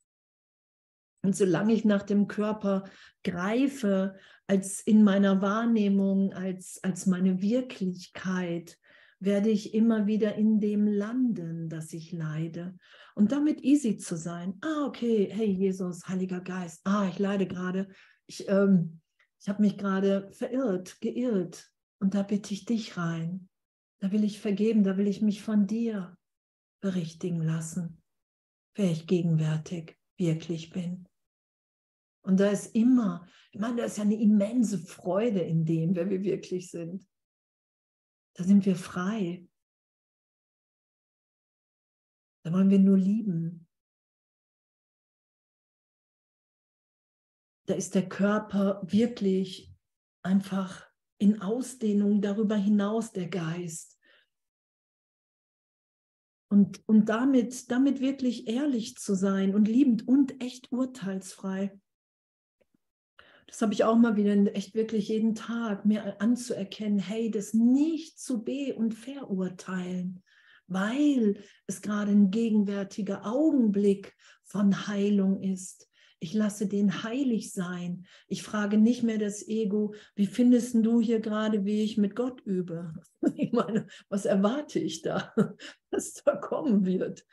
[1.25, 2.85] Und solange ich nach dem Körper
[3.22, 4.14] greife,
[4.47, 8.79] als in meiner Wahrnehmung, als, als meine Wirklichkeit,
[9.20, 12.77] werde ich immer wieder in dem landen, dass ich leide.
[13.14, 14.59] Und damit easy zu sein.
[14.61, 17.89] Ah, okay, hey Jesus, Heiliger Geist, ah, ich leide gerade.
[18.27, 19.01] Ich, ähm,
[19.41, 21.70] ich habe mich gerade verirrt, geirrt
[22.01, 23.49] und da bitte ich dich rein.
[24.01, 26.18] Da will ich vergeben, da will ich mich von dir
[26.83, 28.03] berichtigen lassen,
[28.75, 31.07] wer ich gegenwärtig wirklich bin.
[32.25, 36.11] Und da ist immer, ich meine, da ist ja eine immense Freude in dem, wer
[36.11, 37.07] wir wirklich sind.
[38.35, 39.47] Da sind wir frei.
[42.43, 43.64] Da wollen wir nur lieben.
[47.66, 49.72] da ist der Körper wirklich
[50.22, 50.87] einfach
[51.18, 53.99] in Ausdehnung darüber hinaus der Geist.
[56.51, 61.79] Und, und damit, damit wirklich ehrlich zu sein und liebend und echt urteilsfrei.
[63.47, 68.19] Das habe ich auch mal wieder echt wirklich jeden Tag mir anzuerkennen, hey, das nicht
[68.19, 70.23] zu be- und verurteilen,
[70.67, 75.89] weil es gerade ein gegenwärtiger Augenblick von Heilung ist,
[76.25, 78.07] ich lasse den heilig sein.
[78.29, 82.41] Ich frage nicht mehr das Ego, wie findest du hier gerade, wie ich mit Gott
[82.47, 82.95] übe?
[83.37, 85.35] Ich meine, was erwarte ich da,
[85.91, 87.27] was da kommen wird?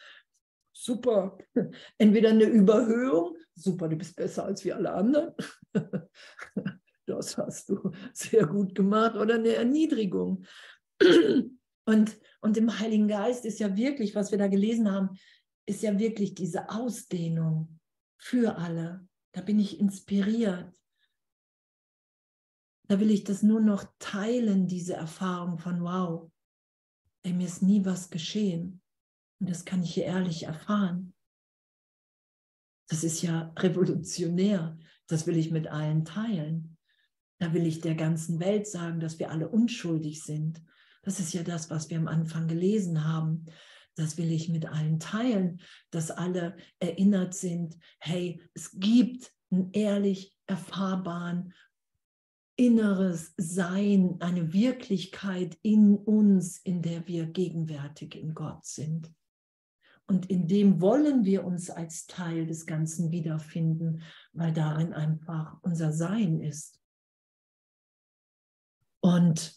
[0.74, 1.38] Super.
[1.97, 5.34] Entweder eine Überhöhung, super, du bist besser als wir alle anderen.
[7.07, 9.15] Das hast du sehr gut gemacht.
[9.15, 10.45] Oder eine Erniedrigung.
[11.86, 15.17] Und, und im Heiligen Geist ist ja wirklich, was wir da gelesen haben,
[15.65, 17.80] ist ja wirklich diese Ausdehnung
[18.19, 19.07] für alle.
[19.34, 20.72] Da bin ich inspiriert.
[22.88, 26.32] Da will ich das nur noch teilen, diese Erfahrung von wow.
[27.24, 28.82] ey, mir ist nie was geschehen.
[29.41, 31.15] Und das kann ich hier ehrlich erfahren.
[32.89, 34.77] Das ist ja revolutionär.
[35.07, 36.77] Das will ich mit allen teilen.
[37.39, 40.63] Da will ich der ganzen Welt sagen, dass wir alle unschuldig sind.
[41.01, 43.45] Das ist ja das, was wir am Anfang gelesen haben.
[43.95, 50.37] Das will ich mit allen teilen, dass alle erinnert sind, hey, es gibt einen ehrlich
[50.45, 51.51] erfahrbaren
[52.57, 59.11] inneres Sein, eine Wirklichkeit in uns, in der wir gegenwärtig in Gott sind.
[60.12, 64.01] Und in dem wollen wir uns als Teil des Ganzen wiederfinden,
[64.34, 66.82] weil darin einfach unser Sein ist.
[68.99, 69.55] Und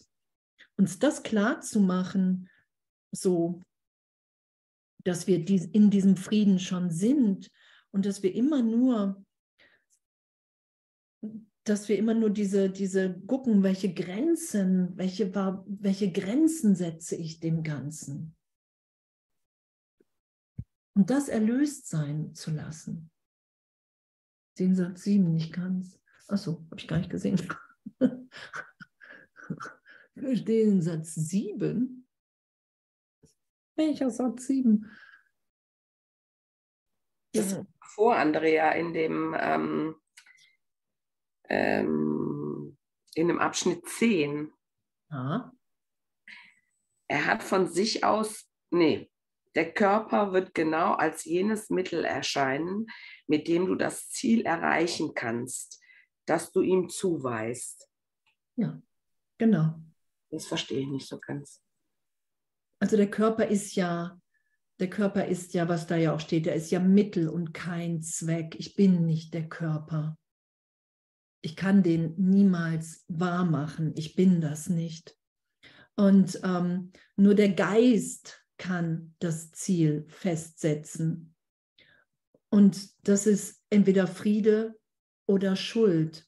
[0.76, 2.48] uns das klar zu machen,
[3.10, 3.62] so
[5.02, 7.50] dass wir in diesem Frieden schon sind
[7.90, 9.24] und dass wir immer nur
[11.64, 17.64] dass wir immer nur diese, diese gucken, welche Grenzen, welche, welche Grenzen setze ich dem
[17.64, 18.36] Ganzen.
[20.94, 23.10] Und das erlöst sein zu lassen.
[24.58, 26.00] Den Satz 7 nicht ganz.
[26.28, 27.40] Achso, habe ich gar nicht gesehen.
[30.14, 32.06] den Satz 7.
[33.76, 34.88] Welcher Satz 7?
[37.32, 39.96] Das vor Andrea in dem ähm,
[41.48, 42.78] ähm,
[43.14, 44.52] in dem Abschnitt 10.
[45.10, 45.52] Ja.
[47.08, 49.10] Er hat von sich aus, nee,
[49.54, 52.86] der Körper wird genau als jenes Mittel erscheinen,
[53.26, 55.80] mit dem du das Ziel erreichen kannst,
[56.26, 57.88] das du ihm zuweist.
[58.56, 58.80] Ja,
[59.38, 59.74] genau.
[60.30, 61.62] Das verstehe ich nicht so ganz.
[62.80, 64.20] Also der Körper ist ja,
[64.80, 68.02] der Körper ist ja, was da ja auch steht, der ist ja Mittel und kein
[68.02, 68.56] Zweck.
[68.58, 70.18] Ich bin nicht der Körper
[71.44, 73.92] ich kann den niemals wahr machen.
[73.96, 75.14] Ich bin das nicht.
[75.94, 81.34] Und ähm, nur der Geist kann das Ziel festsetzen.
[82.50, 84.78] Und das ist entweder Friede
[85.26, 86.26] oder Schuld.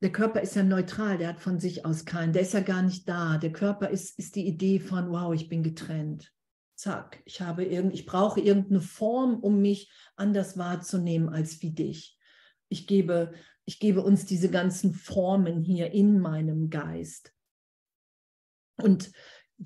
[0.00, 2.82] Der Körper ist ja neutral, der hat von sich aus keinen, der ist ja gar
[2.82, 3.38] nicht da.
[3.38, 6.32] Der Körper ist, ist die Idee von, wow, ich bin getrennt.
[6.76, 12.18] Zack, ich, habe irgend, ich brauche irgendeine Form, um mich anders wahrzunehmen als wie dich
[12.74, 13.32] ich gebe,
[13.64, 17.32] ich gebe uns diese ganzen Formen hier in meinem Geist.
[18.76, 19.12] Und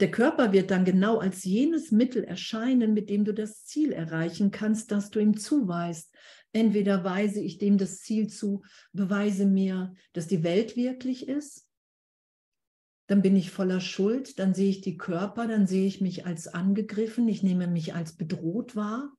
[0.00, 4.52] der Körper wird dann genau als jenes Mittel erscheinen, mit dem du das Ziel erreichen
[4.52, 6.14] kannst, das du ihm zuweist.
[6.52, 11.66] Entweder weise ich dem das Ziel zu, beweise mir, dass die Welt wirklich ist.
[13.08, 16.46] Dann bin ich voller Schuld, dann sehe ich die Körper, dann sehe ich mich als
[16.46, 19.12] angegriffen, ich nehme mich als bedroht wahr.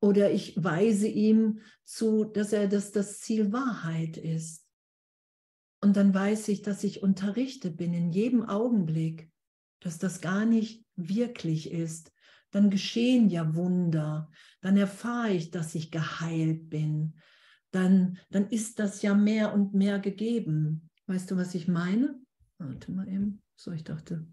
[0.00, 4.63] Oder ich weise ihm zu, dass er dass das Ziel Wahrheit ist.
[5.84, 9.30] Und dann weiß ich, dass ich unterrichtet bin in jedem Augenblick,
[9.80, 12.10] dass das gar nicht wirklich ist.
[12.50, 14.30] Dann geschehen ja Wunder.
[14.62, 17.20] Dann erfahre ich, dass ich geheilt bin.
[17.70, 20.88] Dann, dann ist das ja mehr und mehr gegeben.
[21.06, 22.18] Weißt du, was ich meine?
[22.56, 23.42] Warte mal eben.
[23.54, 24.26] So, ich dachte,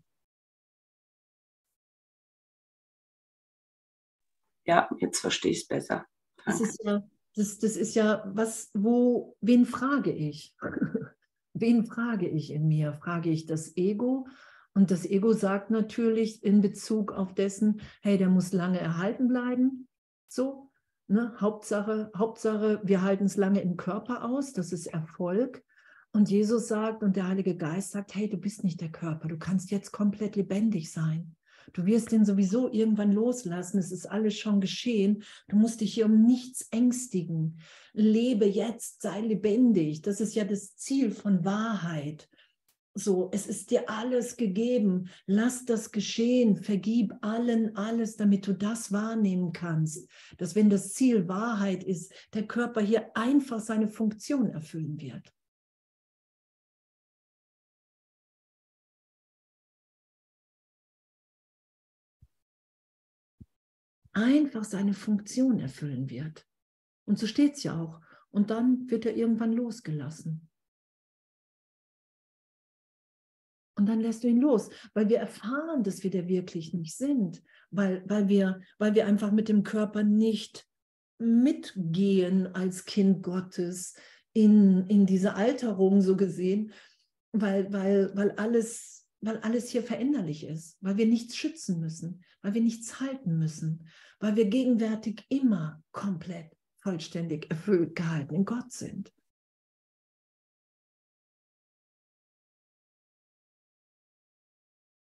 [4.64, 6.06] Ja, jetzt verstehe ich es besser.
[6.46, 7.04] Das ist ja,
[7.36, 10.56] das, das ist ja was, wo, wen frage ich?
[11.54, 12.94] Wen frage ich in mir?
[12.94, 14.28] Frage ich das Ego?
[14.74, 19.88] Und das Ego sagt natürlich in Bezug auf dessen, hey, der muss lange erhalten bleiben.
[20.28, 20.70] So,
[21.08, 21.34] ne?
[21.40, 25.64] Hauptsache, Hauptsache, wir halten es lange im Körper aus, das ist Erfolg.
[26.14, 29.38] Und Jesus sagt und der Heilige Geist sagt, hey, du bist nicht der Körper, du
[29.38, 31.36] kannst jetzt komplett lebendig sein.
[31.74, 33.78] Du wirst den sowieso irgendwann loslassen.
[33.78, 35.24] Es ist alles schon geschehen.
[35.48, 37.60] Du musst dich hier um nichts ängstigen.
[37.94, 40.02] Lebe jetzt, sei lebendig.
[40.02, 42.30] Das ist ja das Ziel von Wahrheit.
[42.94, 45.10] So, es ist dir alles gegeben.
[45.26, 46.58] Lass das geschehen.
[46.58, 50.10] Vergib allen alles, damit du das wahrnehmen kannst.
[50.38, 55.32] Dass wenn das Ziel Wahrheit ist, der Körper hier einfach seine Funktion erfüllen wird.
[64.14, 66.46] Einfach seine Funktion erfüllen wird.
[67.06, 68.02] Und so steht es ja auch.
[68.30, 70.50] Und dann wird er irgendwann losgelassen.
[73.76, 77.42] Und dann lässt du ihn los, weil wir erfahren, dass wir der wirklich nicht sind,
[77.72, 80.68] weil, weil, wir, weil wir einfach mit dem Körper nicht
[81.18, 83.96] mitgehen als Kind Gottes
[84.34, 86.74] in, in diese Alterung so gesehen,
[87.32, 92.56] weil, weil, weil, alles, weil alles hier veränderlich ist, weil wir nichts schützen müssen, weil
[92.56, 93.88] wir nichts halten müssen,
[94.20, 99.14] weil wir gegenwärtig immer komplett, vollständig erfüllt gehalten in Gott sind.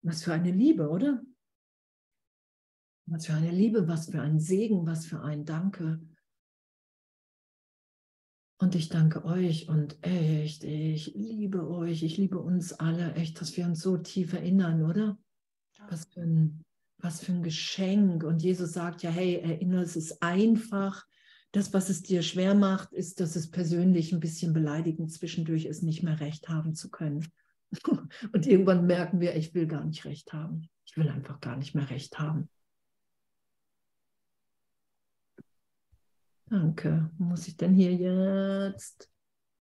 [0.02, 1.22] Was für eine Liebe, oder?
[3.04, 6.00] Was für eine Liebe, was für ein Segen, was für ein Danke.
[8.61, 13.56] Und ich danke euch und echt, ich liebe euch, ich liebe uns alle, echt, dass
[13.56, 15.16] wir uns so tief erinnern, oder?
[15.88, 16.64] Was für ein,
[16.98, 18.24] was für ein Geschenk.
[18.24, 21.06] Und Jesus sagt ja, hey, erinnere, es ist einfach.
[21.52, 25.82] Das, was es dir schwer macht, ist, dass es persönlich ein bisschen beleidigend zwischendurch ist,
[25.82, 27.26] nicht mehr recht haben zu können.
[28.32, 30.68] Und irgendwann merken wir, ich will gar nicht recht haben.
[30.84, 32.50] Ich will einfach gar nicht mehr recht haben.
[36.51, 37.11] Danke.
[37.18, 39.11] Muss ich denn hier jetzt?